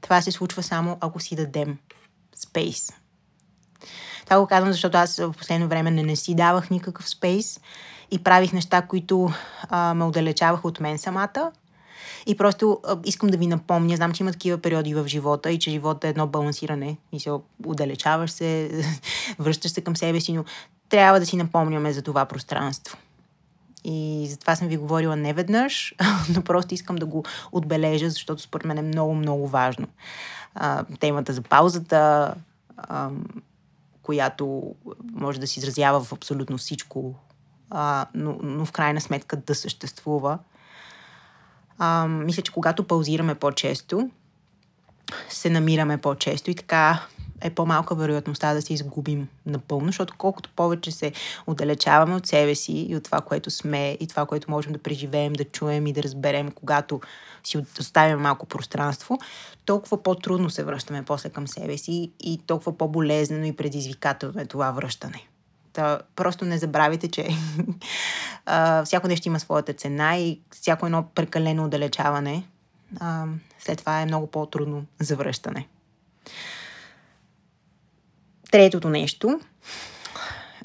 Това 0.00 0.22
се 0.22 0.32
случва 0.32 0.62
само 0.62 0.98
ако 1.00 1.20
си 1.20 1.36
дадем 1.36 1.78
спейс. 2.36 2.92
Това 4.28 4.40
го 4.40 4.46
казвам, 4.46 4.72
защото 4.72 4.96
аз 4.98 5.16
в 5.16 5.34
последно 5.38 5.68
време 5.68 5.90
не, 5.90 6.02
не 6.02 6.16
си 6.16 6.34
давах 6.34 6.70
никакъв 6.70 7.08
спейс 7.08 7.60
и 8.10 8.22
правих 8.22 8.52
неща, 8.52 8.82
които 8.82 9.32
а, 9.68 9.94
ме 9.94 10.04
отдалечаваха 10.04 10.68
от 10.68 10.80
мен 10.80 10.98
самата 10.98 11.52
и 12.26 12.36
просто 12.36 12.80
а, 12.86 12.98
искам 13.04 13.28
да 13.28 13.36
ви 13.36 13.46
напомня, 13.46 13.96
знам, 13.96 14.12
че 14.12 14.22
има 14.22 14.32
такива 14.32 14.58
периоди 14.58 14.94
в 14.94 15.06
живота 15.06 15.50
и 15.50 15.58
че 15.58 15.70
живота 15.70 16.06
е 16.06 16.10
едно 16.10 16.26
балансиране 16.26 16.96
и 17.12 17.20
се 17.20 17.30
отдалечаваш 17.66 18.30
се, 18.30 18.70
връщаш 19.38 19.70
се 19.70 19.80
към 19.80 19.96
себе 19.96 20.20
си, 20.20 20.32
но 20.32 20.44
трябва 20.88 21.20
да 21.20 21.26
си 21.26 21.36
напомняме 21.36 21.92
за 21.92 22.02
това 22.02 22.24
пространство. 22.24 22.96
И 23.84 24.26
за 24.30 24.36
това 24.36 24.56
съм 24.56 24.68
ви 24.68 24.76
говорила 24.76 25.16
не 25.16 25.32
веднъж, 25.32 25.94
но 26.34 26.42
просто 26.42 26.74
искам 26.74 26.96
да 26.96 27.06
го 27.06 27.24
отбележа, 27.52 28.10
защото 28.10 28.42
според 28.42 28.64
мен 28.64 28.78
е 28.78 28.82
много, 28.82 29.14
много 29.14 29.48
важно. 29.48 29.86
А, 30.54 30.84
темата 31.00 31.32
за 31.32 31.42
паузата, 31.42 32.34
а, 32.76 33.10
която 34.08 34.74
може 35.12 35.40
да 35.40 35.46
се 35.46 35.60
изразява 35.60 36.04
в 36.04 36.12
абсолютно 36.12 36.58
всичко, 36.58 37.14
а, 37.70 38.06
но, 38.14 38.38
но 38.42 38.66
в 38.66 38.72
крайна 38.72 39.00
сметка 39.00 39.36
да 39.36 39.54
съществува. 39.54 40.38
А, 41.78 42.06
мисля, 42.06 42.42
че 42.42 42.52
когато 42.52 42.84
паузираме 42.84 43.34
по-често, 43.34 44.10
се 45.28 45.50
намираме 45.50 45.98
по-често 45.98 46.50
и 46.50 46.54
така 46.54 47.06
е 47.40 47.50
по-малка 47.50 47.94
вероятността 47.94 48.54
да 48.54 48.62
се 48.62 48.72
изгубим 48.72 49.28
напълно, 49.46 49.86
защото 49.86 50.14
колкото 50.18 50.50
повече 50.56 50.92
се 50.92 51.12
отдалечаваме 51.46 52.14
от 52.14 52.26
себе 52.26 52.54
си 52.54 52.72
и 52.72 52.96
от 52.96 53.04
това, 53.04 53.20
което 53.20 53.50
сме 53.50 53.96
и 54.00 54.06
това, 54.06 54.26
което 54.26 54.50
можем 54.50 54.72
да 54.72 54.78
преживеем, 54.78 55.32
да 55.32 55.44
чуем 55.44 55.86
и 55.86 55.92
да 55.92 56.02
разберем, 56.02 56.50
когато 56.50 57.00
си 57.44 57.58
оставим 57.80 58.18
малко 58.18 58.46
пространство, 58.46 59.18
толкова 59.64 60.02
по-трудно 60.02 60.50
се 60.50 60.64
връщаме 60.64 61.02
после 61.02 61.30
към 61.30 61.48
себе 61.48 61.78
си 61.78 62.12
и 62.20 62.40
толкова 62.46 62.78
по-болезнено 62.78 63.44
и 63.44 63.56
предизвикателно 63.56 64.40
е 64.40 64.46
това 64.46 64.70
връщане. 64.70 65.26
Та, 65.72 66.00
просто 66.16 66.44
не 66.44 66.58
забравяйте, 66.58 67.08
че 67.08 67.28
всяко 68.84 69.08
нещо 69.08 69.28
има 69.28 69.40
своята 69.40 69.72
цена 69.72 70.18
и 70.18 70.40
всяко 70.50 70.86
едно 70.86 71.04
прекалено 71.14 71.64
отдалечаване 71.64 72.44
след 73.58 73.78
това 73.78 74.00
е 74.00 74.06
много 74.06 74.26
по-трудно 74.26 74.84
за 74.98 75.16
връщане. 75.16 75.68
Третото 78.50 78.88
нещо, 78.88 79.40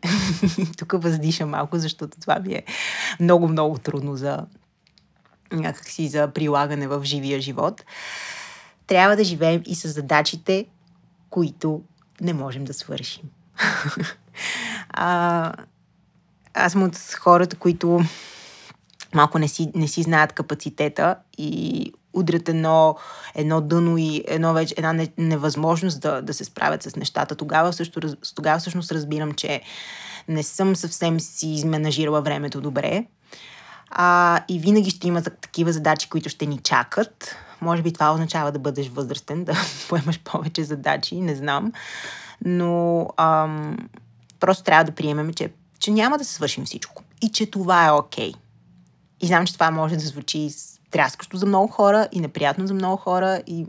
тук 0.78 0.91
въздиша 1.04 1.46
малко, 1.46 1.80
защото 1.80 2.19
това 2.22 2.39
ми 2.39 2.54
е 2.54 2.63
много-много 3.19 3.78
трудно 3.78 4.15
за 4.15 4.46
някакси 5.52 6.08
за 6.08 6.32
прилагане 6.34 6.88
в 6.88 7.04
живия 7.04 7.41
живот. 7.41 7.86
Трябва 8.88 9.15
да 9.15 9.24
живеем 9.24 9.63
и 9.65 9.76
с 9.76 9.88
задачите, 9.88 10.65
които 11.30 11.82
не 12.22 12.34
можем 12.34 12.63
да 12.63 12.74
свършим. 12.74 13.24
а, 14.89 15.54
аз 16.54 16.72
съм 16.72 16.84
от 16.84 16.98
хората, 16.98 17.56
които 17.56 18.02
малко 19.13 19.39
не 19.39 19.48
си, 19.48 19.72
не 19.76 19.88
си 19.88 20.04
знаят 20.04 20.34
капацитета 20.34 21.15
и 21.38 21.93
удрят 22.13 22.49
едно, 22.49 22.95
едно 23.36 23.62
дъно 23.62 23.97
и 23.97 24.23
едно 24.28 24.54
вече, 24.54 24.76
една 24.78 25.06
невъзможност 25.17 26.02
да, 26.02 26.21
да 26.21 26.34
се 26.34 26.45
справят 26.45 26.84
с 26.84 26.95
нещата. 26.95 27.36
Тогава, 27.36 27.73
също, 27.73 27.99
тогава 28.36 28.60
всъщност 28.60 28.91
разбирам, 28.91 29.32
че 29.32 29.62
не 30.28 30.43
съм 30.43 30.76
съвсем 30.76 31.19
си 31.19 31.47
изменажирала 31.47 32.21
времето 32.21 32.62
добре. 32.62 33.06
А, 33.89 34.39
и 34.47 34.60
винаги 34.60 34.89
ще 34.89 35.08
има 35.08 35.21
такива 35.21 35.73
задачи, 35.73 36.10
които 36.10 36.30
ще 36.30 36.45
ни 36.45 36.58
чакат. 36.58 37.36
Може 37.62 37.82
би 37.82 37.93
това 37.93 38.13
означава 38.13 38.52
да 38.52 38.60
бъдеш 38.60 38.89
възрастен, 38.89 39.43
да 39.43 39.54
поемаш 39.89 40.19
повече 40.19 40.63
задачи, 40.63 41.15
не 41.15 41.36
знам. 41.36 41.71
Но 42.45 43.08
ам, 43.17 43.78
просто 44.39 44.63
трябва 44.63 44.84
да 44.84 44.91
приемем, 44.91 45.34
че, 45.34 45.52
че 45.80 45.91
няма 45.91 46.17
да 46.17 46.26
се 46.26 46.34
свършим 46.34 46.65
всичко. 46.65 47.04
И 47.21 47.30
че 47.30 47.52
това 47.52 47.86
е 47.86 47.91
окей. 47.91 48.32
Okay 48.32 48.36
И 49.21 49.28
знам, 49.28 49.45
че 49.45 49.54
това 49.54 49.71
може 49.71 49.95
да 49.95 50.02
звучи 50.02 50.49
тряскащо 50.93 51.38
за 51.38 51.45
много 51.45 51.67
хора 51.67 52.08
и 52.12 52.19
неприятно 52.19 52.67
за 52.67 52.73
много 52.73 52.97
хора 52.97 53.41
и 53.47 53.65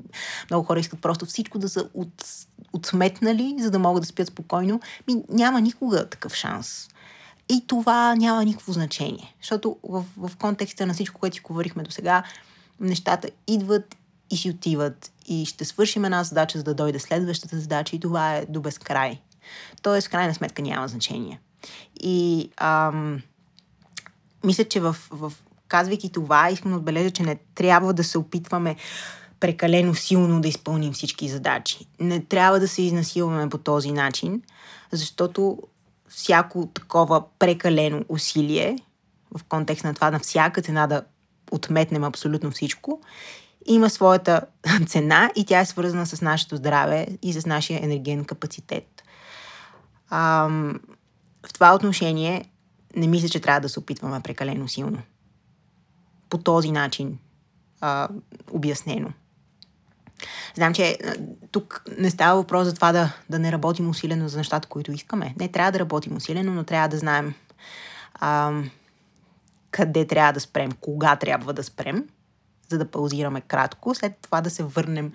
много 0.50 0.66
хора 0.66 0.80
искат 0.80 1.00
просто 1.00 1.26
всичко 1.26 1.58
да 1.58 1.68
са 1.68 1.88
от, 1.94 2.24
отсметнали, 2.72 3.56
за 3.60 3.70
да 3.70 3.78
могат 3.78 4.02
да 4.02 4.06
спят 4.06 4.28
спокойно. 4.28 4.80
Ми, 5.08 5.22
няма 5.28 5.60
никога 5.60 6.08
такъв 6.08 6.34
шанс. 6.34 6.88
И 7.48 7.66
това 7.66 8.14
няма 8.14 8.44
никакво 8.44 8.72
значение, 8.72 9.34
защото 9.40 9.76
в, 9.82 10.04
в 10.16 10.36
контекста 10.36 10.86
на 10.86 10.94
всичко, 10.94 11.20
което 11.20 11.36
си 11.36 11.42
говорихме 11.42 11.82
до 11.82 11.90
сега, 11.90 12.22
нещата 12.80 13.28
идват 13.46 13.96
и 14.30 14.36
си 14.36 14.50
отиват 14.50 15.12
и 15.26 15.46
ще 15.46 15.64
свършим 15.64 16.04
една 16.04 16.24
задача, 16.24 16.58
за 16.58 16.64
да 16.64 16.74
дойде 16.74 16.98
следващата 16.98 17.60
задача 17.60 17.96
и 17.96 18.00
това 18.00 18.36
е 18.36 18.46
до 18.46 18.60
безкрай. 18.60 19.20
Тоест, 19.82 20.06
в 20.06 20.10
крайна 20.10 20.34
сметка 20.34 20.62
няма 20.62 20.88
значение. 20.88 21.40
И 22.00 22.50
ам, 22.56 23.22
мисля, 24.44 24.64
че 24.64 24.80
в, 24.80 24.96
в 25.10 25.32
казвайки 25.68 26.12
това, 26.12 26.50
искам 26.50 26.70
да 26.70 26.76
отбележа, 26.76 27.10
че 27.10 27.22
не 27.22 27.38
трябва 27.54 27.92
да 27.92 28.04
се 28.04 28.18
опитваме 28.18 28.76
прекалено 29.40 29.94
силно 29.94 30.40
да 30.40 30.48
изпълним 30.48 30.92
всички 30.92 31.28
задачи. 31.28 31.86
Не 32.00 32.20
трябва 32.20 32.60
да 32.60 32.68
се 32.68 32.82
изнасилваме 32.82 33.48
по 33.48 33.58
този 33.58 33.92
начин, 33.92 34.42
защото 34.92 35.58
всяко 36.08 36.68
такова 36.74 37.24
прекалено 37.38 38.04
усилие, 38.08 38.78
в 39.38 39.44
контекст 39.44 39.84
на 39.84 39.94
това 39.94 40.10
на 40.10 40.18
всяка 40.18 40.62
цена 40.62 40.86
да 40.86 41.02
отметнем 41.50 42.04
абсолютно 42.04 42.50
всичко, 42.50 43.00
има 43.66 43.90
своята 43.90 44.40
цена 44.86 45.30
и 45.36 45.44
тя 45.44 45.60
е 45.60 45.66
свързана 45.66 46.06
с 46.06 46.22
нашето 46.22 46.56
здраве 46.56 47.06
и 47.22 47.32
с 47.32 47.46
нашия 47.46 47.84
енерген 47.84 48.24
капацитет. 48.24 49.02
Ам, 50.10 50.80
в 51.46 51.52
това 51.52 51.74
отношение 51.74 52.44
не 52.96 53.06
мисля, 53.06 53.28
че 53.28 53.40
трябва 53.40 53.60
да 53.60 53.68
се 53.68 53.78
опитваме 53.78 54.20
прекалено 54.20 54.68
силно. 54.68 54.98
По 56.34 56.38
този 56.38 56.70
начин 56.70 57.18
а, 57.80 58.08
обяснено. 58.50 59.12
Знам, 60.54 60.74
че 60.74 60.98
тук 61.50 61.84
не 61.98 62.10
става 62.10 62.36
въпрос 62.36 62.66
за 62.66 62.74
това 62.74 62.92
да, 62.92 63.12
да 63.30 63.38
не 63.38 63.52
работим 63.52 63.88
усилено 63.88 64.28
за 64.28 64.38
нещата, 64.38 64.68
които 64.68 64.92
искаме. 64.92 65.34
Не, 65.40 65.48
трябва 65.48 65.72
да 65.72 65.78
работим 65.78 66.16
усилено, 66.16 66.54
но 66.54 66.64
трябва 66.64 66.88
да 66.88 66.98
знаем 66.98 67.34
а, 68.14 68.52
къде 69.70 70.06
трябва 70.06 70.32
да 70.32 70.40
спрем, 70.40 70.72
кога 70.72 71.16
трябва 71.16 71.52
да 71.52 71.62
спрем, 71.62 72.08
за 72.68 72.78
да 72.78 72.90
паузираме 72.90 73.40
кратко, 73.40 73.94
след 73.94 74.18
това 74.22 74.40
да 74.40 74.50
се 74.50 74.62
върнем 74.62 75.12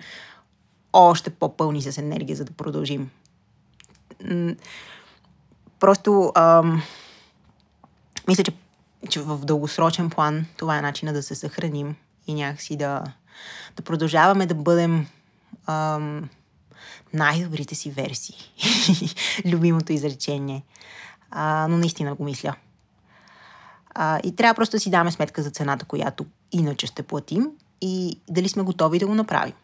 още 0.92 1.30
по-пълни 1.30 1.82
с 1.82 1.98
енергия, 1.98 2.36
за 2.36 2.44
да 2.44 2.52
продължим. 2.52 3.10
Просто 5.80 6.32
ам, 6.34 6.82
мисля, 8.28 8.44
че, 8.44 8.52
че 9.08 9.20
в 9.20 9.38
дългосрочен 9.38 10.10
план 10.10 10.46
това 10.56 10.78
е 10.78 10.82
начина 10.82 11.12
да 11.12 11.22
се 11.22 11.34
съхраним 11.34 11.96
и 12.26 12.34
някакси 12.34 12.76
да, 12.76 13.04
да 13.76 13.82
продължаваме 13.82 14.46
да 14.46 14.54
бъдем 14.54 15.06
ам, 15.66 16.28
най-добрите 17.14 17.74
си 17.74 17.90
версии. 17.90 18.36
Любимото 19.46 19.92
изречение. 19.92 20.64
А, 21.30 21.66
но 21.68 21.78
наистина 21.78 22.14
го 22.14 22.24
мисля. 22.24 22.54
А, 23.94 24.20
и 24.24 24.36
трябва 24.36 24.54
просто 24.54 24.76
да 24.76 24.80
си 24.80 24.90
даме 24.90 25.12
сметка 25.12 25.42
за 25.42 25.50
цената, 25.50 25.84
която 25.84 26.26
иначе 26.52 26.86
ще 26.86 27.02
платим 27.02 27.50
и 27.80 28.20
дали 28.28 28.48
сме 28.48 28.62
готови 28.62 28.98
да 28.98 29.06
го 29.06 29.14
направим. 29.14 29.54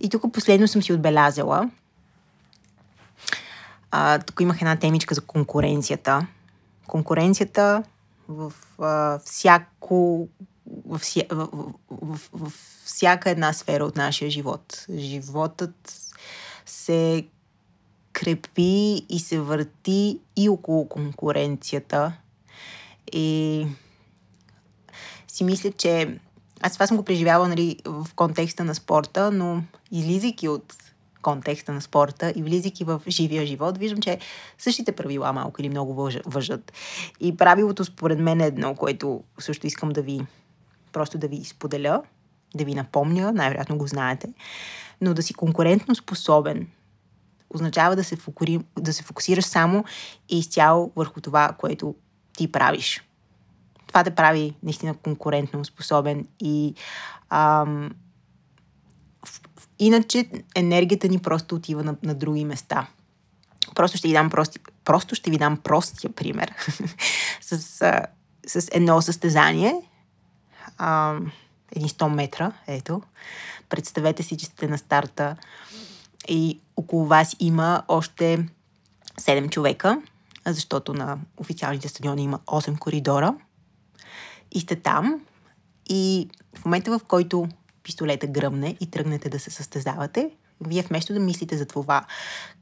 И 0.00 0.08
тук 0.08 0.32
последно 0.32 0.68
съм 0.68 0.82
си 0.82 0.92
отбелязала. 0.92 1.70
А, 3.90 4.18
тук 4.18 4.40
имах 4.40 4.62
една 4.62 4.76
темичка 4.76 5.14
за 5.14 5.20
конкуренцията. 5.20 6.26
Конкуренцията 6.86 7.82
в 8.28 8.52
а, 8.78 9.18
всяко 9.18 10.28
в, 10.86 11.00
в, 11.30 11.48
в, 11.90 12.20
в 12.32 12.52
всяка 12.84 13.30
една 13.30 13.52
сфера 13.52 13.84
от 13.84 13.96
нашия 13.96 14.30
живот. 14.30 14.86
Животът 14.96 15.94
се 16.66 17.26
крепи 18.12 19.06
и 19.08 19.18
се 19.20 19.40
върти 19.40 20.20
и 20.36 20.48
около 20.48 20.88
конкуренцията. 20.88 22.12
И 23.12 23.66
си 25.28 25.44
мисля, 25.44 25.72
че 25.72 26.18
аз 26.60 26.72
това 26.72 26.86
съм 26.86 26.96
го 26.96 27.02
преживявала 27.02 27.48
нали, 27.48 27.76
в 27.84 28.06
контекста 28.16 28.64
на 28.64 28.74
спорта, 28.74 29.30
но 29.30 29.62
излизайки 29.90 30.48
от 30.48 30.74
контекста 31.22 31.72
на 31.72 31.80
спорта 31.80 32.32
и 32.36 32.42
влизайки 32.42 32.84
в 32.84 33.02
живия 33.08 33.46
живот, 33.46 33.78
виждам, 33.78 34.00
че 34.00 34.18
същите 34.58 34.92
правила 34.92 35.32
малко 35.32 35.60
или 35.60 35.68
много 35.68 36.10
въжат. 36.26 36.72
И 37.20 37.36
правилото 37.36 37.84
според 37.84 38.18
мен 38.18 38.40
е 38.40 38.46
едно, 38.46 38.74
което 38.74 39.22
също 39.38 39.66
искам 39.66 39.88
да 39.88 40.02
ви 40.02 40.20
просто 40.92 41.18
да 41.18 41.28
ви 41.28 41.44
споделя, 41.44 42.02
да 42.54 42.64
ви 42.64 42.74
напомня, 42.74 43.32
най-вероятно 43.32 43.78
го 43.78 43.86
знаете, 43.86 44.28
но 45.00 45.14
да 45.14 45.22
си 45.22 45.34
конкурентно 45.34 45.94
способен 45.94 46.66
означава 47.54 47.96
да 47.96 48.04
се, 48.04 48.16
фокури, 48.16 48.60
да 48.78 48.92
се 48.92 49.02
фокусираш 49.02 49.44
само 49.44 49.84
и 50.28 50.38
изцяло 50.38 50.92
върху 50.96 51.20
това, 51.20 51.52
което 51.58 51.94
ти 52.36 52.52
правиш. 52.52 53.04
Това 53.86 54.02
да 54.02 54.14
прави 54.14 54.54
наистина 54.62 54.94
конкурентно 54.94 55.64
способен 55.64 56.26
и 56.40 56.74
ам, 57.30 57.90
иначе 59.86 60.26
енергията 60.54 61.08
ни 61.08 61.18
просто 61.18 61.54
отива 61.54 61.84
на, 61.84 61.96
на 62.02 62.14
други 62.14 62.44
места. 62.44 62.86
Просто 63.74 63.98
ще 63.98 64.08
ви 64.08 64.14
дам 64.14 64.30
прости, 64.30 64.58
просто 64.84 65.14
ще 65.14 65.30
ви 65.30 65.38
дам 65.38 65.56
простия 65.56 66.12
пример 66.12 66.54
с, 67.40 67.82
а, 67.82 68.06
с 68.46 68.68
едно 68.72 69.02
състезание, 69.02 69.74
а, 70.78 71.16
едни 71.76 71.88
100 71.88 72.08
метра, 72.08 72.52
ето. 72.66 73.02
Представете 73.68 74.22
си, 74.22 74.36
че 74.36 74.46
сте 74.46 74.68
на 74.68 74.78
старта 74.78 75.36
и 76.28 76.60
около 76.76 77.06
вас 77.06 77.36
има 77.40 77.82
още 77.88 78.46
7 79.20 79.50
човека, 79.50 80.02
защото 80.46 80.94
на 80.94 81.18
официалните 81.36 81.88
стадиони 81.88 82.22
има 82.22 82.38
8 82.38 82.78
коридора. 82.78 83.34
И 84.52 84.60
сте 84.60 84.76
там 84.76 85.20
и 85.88 86.28
в 86.58 86.64
момента, 86.64 86.98
в 86.98 87.04
който 87.04 87.48
пистолета 87.82 88.26
гръмне 88.26 88.76
и 88.80 88.90
тръгнете 88.90 89.28
да 89.28 89.38
се 89.38 89.50
състезавате, 89.50 90.30
вие 90.60 90.82
вместо 90.82 91.12
да 91.12 91.20
мислите 91.20 91.56
за 91.56 91.66
това 91.66 92.04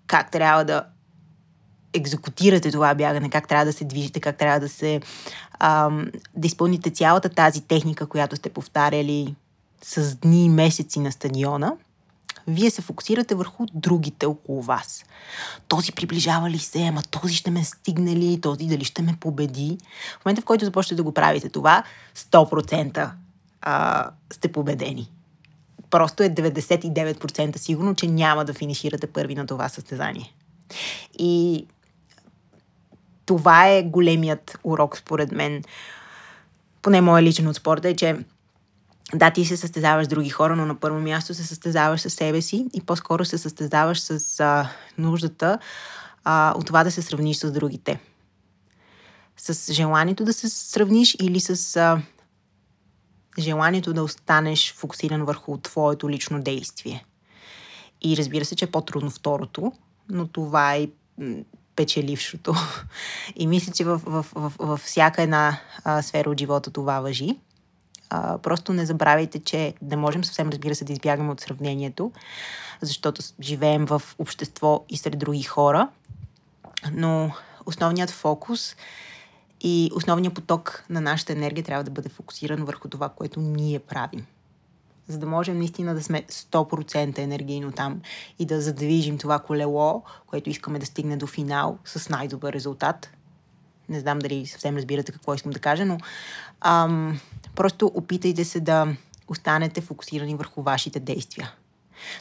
как 0.06 0.30
трябва 0.30 0.64
да 0.64 0.84
екзекутирате 1.92 2.70
това 2.70 2.94
бягане, 2.94 3.30
как 3.30 3.48
трябва 3.48 3.64
да 3.64 3.72
се 3.72 3.84
движите, 3.84 4.20
как 4.20 4.36
трябва 4.36 4.60
да 4.60 4.68
се 4.68 5.00
ам, 5.58 6.06
да 6.36 6.46
изпълните 6.46 6.90
цялата 6.90 7.28
тази 7.28 7.60
техника, 7.60 8.06
която 8.06 8.36
сте 8.36 8.50
повтаряли 8.50 9.34
с 9.82 10.16
дни 10.16 10.44
и 10.44 10.48
месеци 10.48 11.00
на 11.00 11.12
стадиона, 11.12 11.72
вие 12.46 12.70
се 12.70 12.82
фокусирате 12.82 13.34
върху 13.34 13.66
другите 13.74 14.26
около 14.26 14.62
вас. 14.62 15.04
Този 15.68 15.92
приближава 15.92 16.50
ли 16.50 16.58
се, 16.58 16.86
ама 16.86 17.02
този 17.02 17.34
ще 17.34 17.50
ме 17.50 17.64
стигне 17.64 18.16
ли, 18.16 18.40
този 18.40 18.66
дали 18.66 18.84
ще 18.84 19.02
ме 19.02 19.16
победи. 19.20 19.78
В 20.20 20.24
момента, 20.24 20.42
в 20.42 20.44
който 20.44 20.64
започнете 20.64 20.96
да 20.96 21.02
го 21.02 21.14
правите 21.14 21.48
това, 21.48 21.82
100% 22.16 23.10
а, 23.62 24.10
сте 24.32 24.52
победени. 24.52 25.10
Просто 25.90 26.22
е 26.22 26.30
99% 26.30 27.56
сигурно, 27.56 27.94
че 27.94 28.06
няма 28.06 28.44
да 28.44 28.54
финиширате 28.54 29.06
първи 29.06 29.34
на 29.34 29.46
това 29.46 29.68
състезание. 29.68 30.34
И 31.18 31.66
това 33.26 33.68
е 33.68 33.82
големият 33.82 34.58
урок, 34.64 34.96
според 34.96 35.32
мен. 35.32 35.62
Поне 36.82 37.00
моят 37.00 37.24
личен 37.24 37.48
от 37.48 37.56
спорта 37.56 37.88
е, 37.88 37.96
че 37.96 38.16
да, 39.14 39.30
ти 39.30 39.44
се 39.44 39.56
състезаваш 39.56 40.06
с 40.06 40.08
други 40.08 40.28
хора, 40.28 40.56
но 40.56 40.66
на 40.66 40.74
първо 40.74 41.00
място 41.00 41.34
се 41.34 41.44
състезаваш 41.46 42.00
с 42.00 42.10
себе 42.10 42.42
си 42.42 42.66
и 42.74 42.80
по-скоро 42.80 43.24
се 43.24 43.38
състезаваш 43.38 44.00
с 44.00 44.40
а, 44.40 44.68
нуждата 44.98 45.58
а, 46.24 46.54
от 46.56 46.66
това 46.66 46.84
да 46.84 46.90
се 46.90 47.02
сравниш 47.02 47.36
с 47.36 47.52
другите. 47.52 48.00
С 49.36 49.72
желанието 49.72 50.24
да 50.24 50.32
се 50.32 50.48
сравниш 50.48 51.16
или 51.20 51.40
с 51.40 51.76
а, 51.76 52.02
желанието 53.38 53.92
да 53.92 54.02
останеш 54.02 54.74
фокусиран 54.74 55.24
върху 55.24 55.58
твоето 55.58 56.10
лично 56.10 56.42
действие. 56.42 57.04
И 58.02 58.16
разбира 58.16 58.44
се, 58.44 58.56
че 58.56 58.64
е 58.64 58.70
по-трудно 58.70 59.10
второто, 59.10 59.72
но 60.08 60.26
това 60.26 60.74
е 60.74 60.88
печелившото. 61.76 62.54
И 63.36 63.46
мисля, 63.46 63.72
че 63.72 63.84
в, 63.84 64.00
в, 64.06 64.26
в, 64.34 64.52
в 64.58 64.76
всяка 64.76 65.22
една 65.22 65.60
а, 65.84 66.02
сфера 66.02 66.30
от 66.30 66.38
живота 66.38 66.70
това 66.70 67.00
въжи. 67.00 67.38
А, 68.10 68.38
просто 68.38 68.72
не 68.72 68.86
забравяйте, 68.86 69.38
че 69.38 69.74
не 69.82 69.96
можем 69.96 70.24
съвсем, 70.24 70.48
разбира 70.48 70.74
се, 70.74 70.84
да 70.84 70.92
избягаме 70.92 71.32
от 71.32 71.40
сравнението, 71.40 72.12
защото 72.80 73.22
живеем 73.40 73.86
в 73.86 74.02
общество 74.18 74.84
и 74.88 74.96
сред 74.96 75.18
други 75.18 75.42
хора. 75.42 75.88
Но 76.92 77.32
основният 77.66 78.10
фокус 78.10 78.76
и 79.60 79.90
основният 79.94 80.34
поток 80.34 80.84
на 80.90 81.00
нашата 81.00 81.32
енергия 81.32 81.64
трябва 81.64 81.84
да 81.84 81.90
бъде 81.90 82.08
фокусиран 82.08 82.64
върху 82.64 82.88
това, 82.88 83.08
което 83.08 83.40
ние 83.40 83.78
правим 83.78 84.26
за 85.10 85.18
да 85.18 85.26
можем 85.26 85.58
наистина 85.58 85.94
да 85.94 86.02
сме 86.02 86.22
100% 86.22 87.18
енергийно 87.18 87.72
там 87.72 88.00
и 88.38 88.46
да 88.46 88.60
задвижим 88.60 89.18
това 89.18 89.38
колело, 89.38 90.02
което 90.26 90.50
искаме 90.50 90.78
да 90.78 90.86
стигне 90.86 91.16
до 91.16 91.26
финал 91.26 91.78
с 91.84 92.08
най-добър 92.08 92.52
резултат, 92.52 93.10
Не 93.88 94.00
знам 94.00 94.18
дали 94.18 94.46
съвсем 94.46 94.76
разбирате 94.76 95.12
какво 95.12 95.34
искам 95.34 95.52
да 95.52 95.58
кажа, 95.58 95.84
но 95.84 95.98
ам, 96.60 97.20
просто 97.54 97.90
опитайте 97.94 98.44
се 98.44 98.60
да 98.60 98.96
останете 99.28 99.80
фокусирани 99.80 100.34
върху 100.34 100.62
вашите 100.62 101.00
действия. 101.00 101.52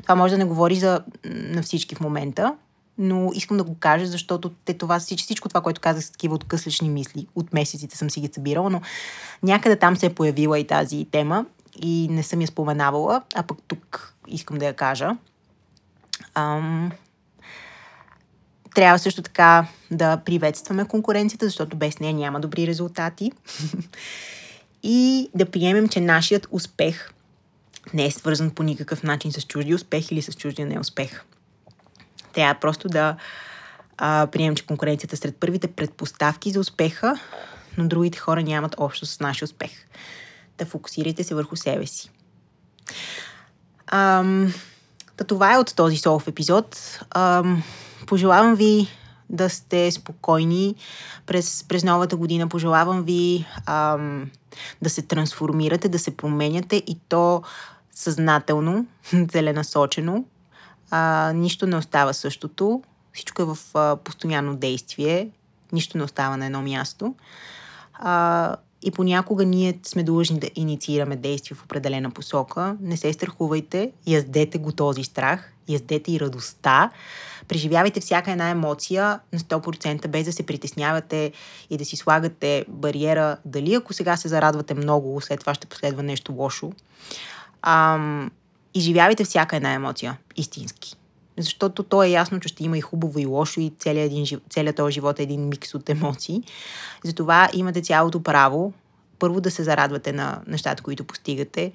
Това 0.03 0.15
може 0.15 0.33
да 0.33 0.37
не 0.37 0.45
говори 0.45 0.75
за, 0.75 1.01
на 1.25 1.61
всички 1.61 1.95
в 1.95 1.99
момента, 1.99 2.55
но 3.00 3.32
искам 3.34 3.58
да 3.58 3.64
го 3.64 3.76
кажа, 3.80 4.06
защото 4.06 4.52
те 4.66 4.74
това, 4.74 5.00
всичко, 5.00 5.50
това, 5.50 5.62
което 5.62 5.82
казах, 5.82 6.04
са 6.04 6.12
такива 6.12 6.36
откъслични 6.36 6.89
мисли. 6.89 7.28
От 7.36 7.54
месеците 7.54 7.97
съм 7.97 8.10
си 8.10 8.22
ги 8.22 8.30
събирала, 8.34 8.70
но 8.70 8.82
някъде 9.43 9.76
там 9.76 9.97
се 9.97 10.06
е 10.06 10.14
появила 10.14 10.60
и 10.60 10.68
тази 10.68 11.06
тема 11.12 11.45
и 11.82 12.08
не 12.12 12.24
съм 12.24 12.41
я 12.41 12.47
споменавала, 12.47 13.22
а 13.36 13.43
пък 13.43 13.58
тук 13.68 14.14
искам 14.28 14.58
да 14.58 14.66
я 14.66 14.74
кажа. 14.74 15.18
Ам... 16.36 16.91
Трябва 18.76 19.00
също 19.00 19.22
така 19.22 19.68
да 19.91 20.18
приветстваме 20.18 20.86
конкуренцията, 20.86 21.45
защото 21.45 21.78
без 21.78 22.00
нея 22.00 22.14
няма 22.14 22.39
добри 22.39 22.68
резултати. 22.68 23.32
и 24.84 25.30
да 25.36 25.45
приемем, 25.45 25.89
че 25.89 26.02
нашият 26.02 26.47
успех 26.52 27.14
не 27.93 28.06
е 28.06 28.12
свързан 28.12 28.52
по 28.52 28.64
никакъв 28.64 29.04
начин 29.04 29.32
с 29.32 29.41
чужди 29.41 29.74
успех 29.74 30.12
или 30.12 30.22
с 30.22 30.34
чуждия 30.34 30.68
неуспех. 30.68 31.24
Трябва 32.34 32.59
просто 32.59 32.88
да 32.88 33.15
а, 33.97 34.27
приемем, 34.32 34.55
че 34.55 34.65
конкуренцията 34.65 35.15
е 35.15 35.17
сред 35.17 35.36
първите 35.39 35.67
предпоставки 35.67 36.51
за 36.51 36.59
успеха, 36.59 37.19
но 37.77 37.88
другите 37.88 38.19
хора 38.19 38.43
нямат 38.43 38.75
общо 38.77 39.05
с 39.05 39.19
нашия 39.19 39.45
успех. 39.45 39.71
Да 40.57 40.65
фокусирайте 40.65 41.23
се 41.23 41.36
върху 41.36 41.55
себе 41.55 41.86
си. 41.86 42.09
Ам, 43.88 44.53
да 45.17 45.23
това 45.23 45.53
е 45.53 45.57
от 45.57 45.75
този 45.75 45.97
солов 45.97 46.27
епизод. 46.27 46.99
Ам, 47.15 47.63
пожелавам 48.07 48.55
ви 48.55 48.88
да 49.30 49.49
сте 49.49 49.91
спокойни 49.91 50.75
през, 51.25 51.65
през 51.67 51.84
новата 51.84 52.15
година. 52.15 52.49
Пожелавам 52.49 53.03
ви 53.03 53.45
ам, 53.65 54.32
да 54.82 54.89
се 54.89 55.01
трансформирате, 55.01 55.89
да 55.89 55.99
се 55.99 56.17
променяте 56.17 56.75
и 56.75 56.97
то 57.09 57.43
съзнателно, 57.91 58.86
целенасочено. 59.32 60.25
А, 60.91 61.31
нищо 61.35 61.67
не 61.67 61.77
остава 61.77 62.13
същото. 62.13 62.81
Всичко 63.13 63.41
е 63.41 63.45
в 63.45 63.57
а, 63.73 63.95
постоянно 63.95 64.55
действие. 64.55 65.29
Нищо 65.71 65.97
не 65.97 66.03
остава 66.03 66.37
на 66.37 66.45
едно 66.45 66.61
място. 66.61 67.15
А, 67.93 68.55
и 68.81 68.91
понякога 68.91 69.45
ние 69.45 69.79
сме 69.83 70.03
длъжни 70.03 70.39
да 70.39 70.49
инициираме 70.55 71.15
действия 71.15 71.57
в 71.57 71.63
определена 71.63 72.11
посока. 72.11 72.77
Не 72.81 72.97
се 72.97 73.13
страхувайте, 73.13 73.91
яздете 74.07 74.57
го 74.57 74.71
този 74.71 75.03
страх, 75.03 75.53
яздете 75.67 76.11
и 76.11 76.19
радостта. 76.19 76.91
Преживявайте 77.47 77.99
всяка 77.99 78.31
една 78.31 78.49
емоция 78.49 79.19
на 79.33 79.39
100%, 79.39 80.07
без 80.07 80.25
да 80.25 80.33
се 80.33 80.45
притеснявате 80.45 81.31
и 81.69 81.77
да 81.77 81.85
си 81.85 81.95
слагате 81.95 82.65
бариера 82.67 83.37
дали 83.45 83.73
ако 83.73 83.93
сега 83.93 84.17
се 84.17 84.27
зарадвате 84.27 84.73
много, 84.73 85.21
след 85.21 85.39
това 85.39 85.53
ще 85.53 85.67
последва 85.67 86.03
нещо 86.03 86.33
лошо. 86.33 86.71
Ам, 87.61 88.31
изживявайте 88.74 89.24
всяка 89.24 89.55
една 89.55 89.74
емоция 89.74 90.17
истински. 90.36 90.95
Защото 91.38 91.84
то 91.84 92.03
е 92.03 92.09
ясно, 92.09 92.39
че 92.39 92.47
ще 92.47 92.63
има 92.63 92.78
и 92.78 92.82
хубаво 92.82 93.20
и 93.20 93.26
лошо 93.26 93.59
и 93.59 93.74
целият, 93.80 94.11
един, 94.11 94.39
целият 94.49 94.76
този 94.76 94.93
живот 94.93 95.20
е 95.20 95.24
един 95.24 95.49
микс 95.49 95.76
от 95.76 95.89
емоции. 95.89 96.43
Затова 97.03 97.49
имате 97.53 97.82
цялото 97.82 98.24
право 98.24 98.74
първо 99.20 99.41
да 99.41 99.51
се 99.51 99.63
зарадвате 99.63 100.11
на 100.11 100.41
нещата, 100.47 100.84
които 100.84 101.03
постигате, 101.03 101.72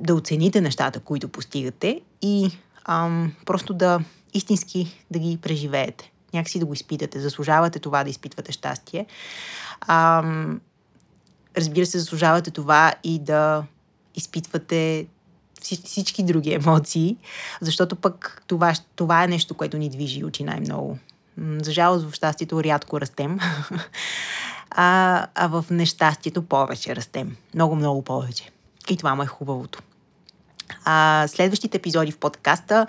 да 0.00 0.14
оцените 0.14 0.60
нещата, 0.60 1.00
които 1.00 1.28
постигате 1.28 2.00
и 2.22 2.50
ам, 2.84 3.32
просто 3.46 3.74
да 3.74 4.00
истински 4.34 5.04
да 5.10 5.18
ги 5.18 5.38
преживеете. 5.42 6.12
Някакси 6.34 6.58
да 6.58 6.66
го 6.66 6.72
изпитате. 6.72 7.20
Заслужавате 7.20 7.78
това 7.78 8.04
да 8.04 8.10
изпитвате 8.10 8.52
щастие. 8.52 9.06
Ам, 9.88 10.60
разбира 11.56 11.86
се, 11.86 11.98
заслужавате 11.98 12.50
това 12.50 12.92
и 13.04 13.18
да 13.18 13.64
изпитвате 14.14 15.06
всички 15.62 16.22
други 16.22 16.52
емоции, 16.52 17.16
защото 17.60 17.96
пък 17.96 18.42
това, 18.46 18.72
това 18.96 19.24
е 19.24 19.28
нещо, 19.28 19.54
което 19.54 19.78
ни 19.78 19.90
движи 19.90 20.20
и 20.20 20.24
учи 20.24 20.44
най-много. 20.44 20.98
За 21.38 21.72
жалост 21.72 22.10
в 22.10 22.14
щастието 22.14 22.64
рядко 22.64 23.00
растем, 23.00 23.38
а, 24.70 25.26
а 25.34 25.46
в 25.46 25.64
нещастието 25.70 26.42
повече 26.42 26.96
растем. 26.96 27.36
Много, 27.54 27.76
много 27.76 28.02
повече. 28.02 28.50
И 28.88 28.96
това 28.96 29.14
му 29.14 29.22
е 29.22 29.26
хубавото. 29.26 29.82
А, 30.84 31.24
следващите 31.28 31.76
епизоди 31.76 32.12
в 32.12 32.18
подкаста 32.18 32.86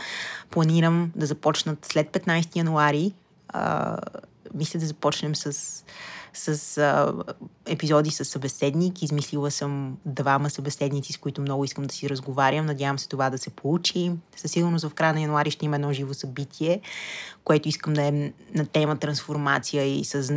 планирам 0.50 1.12
да 1.16 1.26
започнат 1.26 1.86
след 1.86 2.08
15 2.10 2.56
януари. 2.56 3.12
А, 3.50 3.98
мисля 4.54 4.80
да 4.80 4.86
започнем 4.86 5.36
с 5.36 5.84
с 6.34 6.78
а, 6.78 7.14
епизоди 7.66 8.12
с 8.12 8.26
събеседник. 8.26 9.02
Измислила 9.02 9.52
съм 9.52 9.98
двама 10.06 10.50
събеседници, 10.50 11.14
с 11.14 11.18
които 11.18 11.42
много 11.42 11.64
искам 11.64 11.84
да 11.84 11.94
си 11.94 12.10
разговарям. 12.10 12.66
Надявам 12.66 13.00
се 13.00 13.10
това 13.10 13.30
да 13.30 13.38
се 13.38 13.50
получи. 13.50 14.12
Със 14.36 14.52
сигурност 14.52 14.86
в 14.86 14.94
края 14.94 15.14
на 15.14 15.22
януари 15.22 15.52
ще 15.52 15.66
има 15.66 15.76
едно 15.76 15.94
живо 15.94 16.14
събитие, 16.14 16.82
което 17.44 17.70
искам 17.70 17.94
да 17.94 18.04
е 18.04 18.12
на 18.56 18.66
тема 18.72 18.98
трансформация 18.98 20.00
и 20.00 20.06
съз... 20.06 20.32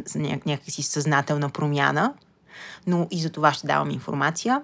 някакси 0.46 0.82
съзнателна 0.82 1.50
промяна. 1.50 2.14
Но 2.86 3.08
и 3.10 3.20
за 3.20 3.30
това 3.30 3.52
ще 3.52 3.66
давам 3.66 3.90
информация. 3.90 4.62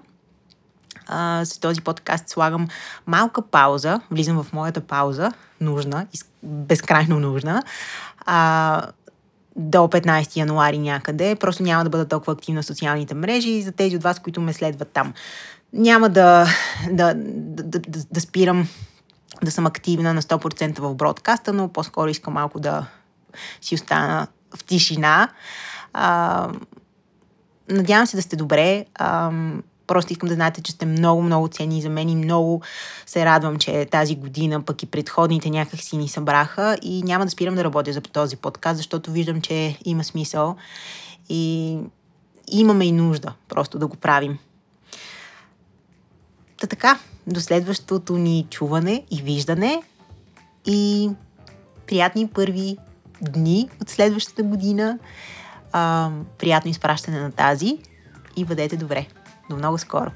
С 1.43 1.59
този 1.61 1.81
подкаст 1.81 2.29
слагам 2.29 2.67
малка 3.07 3.41
пауза, 3.41 4.01
влизам 4.11 4.43
в 4.43 4.53
моята 4.53 4.81
пауза, 4.81 5.31
нужна, 5.61 6.07
безкрайно 6.43 7.19
нужна. 7.19 7.63
А, 8.25 8.87
до 9.55 9.77
15 9.77 10.37
януари 10.37 10.77
някъде. 10.77 11.35
Просто 11.35 11.63
няма 11.63 11.83
да 11.83 11.89
бъда 11.89 12.07
толкова 12.07 12.33
активна 12.33 12.61
в 12.61 12.65
социалните 12.65 13.13
мрежи 13.13 13.61
за 13.61 13.71
тези 13.71 13.95
от 13.95 14.03
вас, 14.03 14.19
които 14.19 14.41
ме 14.41 14.53
следват 14.53 14.89
там. 14.89 15.13
Няма 15.73 16.09
да, 16.09 16.47
да, 16.91 17.13
да, 17.13 17.63
да, 17.63 17.79
да, 17.79 17.99
да 18.11 18.21
спирам 18.21 18.67
да 19.43 19.51
съм 19.51 19.65
активна 19.65 20.13
на 20.13 20.21
100% 20.21 20.79
в 20.79 20.95
бродкаста, 20.95 21.53
но 21.53 21.67
по-скоро 21.67 22.09
искам 22.09 22.33
малко 22.33 22.59
да 22.59 22.85
си 23.61 23.75
остана 23.75 24.27
в 24.57 24.63
тишина. 24.63 25.29
А, 25.93 26.49
надявам 27.69 28.07
се 28.07 28.15
да 28.15 28.21
сте 28.21 28.35
добре. 28.35 28.85
А, 28.95 29.31
Просто 29.93 30.13
искам 30.13 30.29
да 30.29 30.35
знаете, 30.35 30.61
че 30.61 30.71
сте 30.71 30.85
много, 30.85 31.21
много 31.21 31.47
ценни 31.47 31.81
за 31.81 31.89
мен 31.89 32.09
и 32.09 32.15
много 32.15 32.61
се 33.05 33.25
радвам, 33.25 33.57
че 33.57 33.85
тази 33.85 34.15
година, 34.15 34.61
пък 34.61 34.83
и 34.83 34.85
предходните 34.85 35.49
някак 35.49 35.79
си 35.79 35.97
ни 35.97 36.07
събраха 36.07 36.77
и 36.81 37.03
няма 37.03 37.25
да 37.25 37.31
спирам 37.31 37.55
да 37.55 37.63
работя 37.63 37.93
за 37.93 38.01
този 38.01 38.37
подкаст, 38.37 38.77
защото 38.77 39.11
виждам, 39.11 39.41
че 39.41 39.77
има 39.85 40.03
смисъл 40.03 40.55
и 41.29 41.77
имаме 42.51 42.85
и 42.85 42.91
нужда 42.91 43.33
просто 43.49 43.79
да 43.79 43.87
го 43.87 43.95
правим. 43.95 44.37
Та 46.61 46.67
така, 46.67 46.99
до 47.27 47.41
следващото 47.41 48.17
ни 48.17 48.47
чуване 48.49 49.03
и 49.11 49.21
виждане 49.21 49.83
и 50.65 51.09
приятни 51.87 52.27
първи 52.27 52.77
дни 53.21 53.69
от 53.81 53.89
следващата 53.89 54.43
година. 54.43 54.99
А, 55.71 56.09
приятно 56.37 56.71
изпращане 56.71 57.19
на 57.19 57.31
тази 57.31 57.77
и 58.35 58.45
бъдете 58.45 58.77
добре. 58.77 59.07
non 59.53 59.65
auscor. 59.65 60.11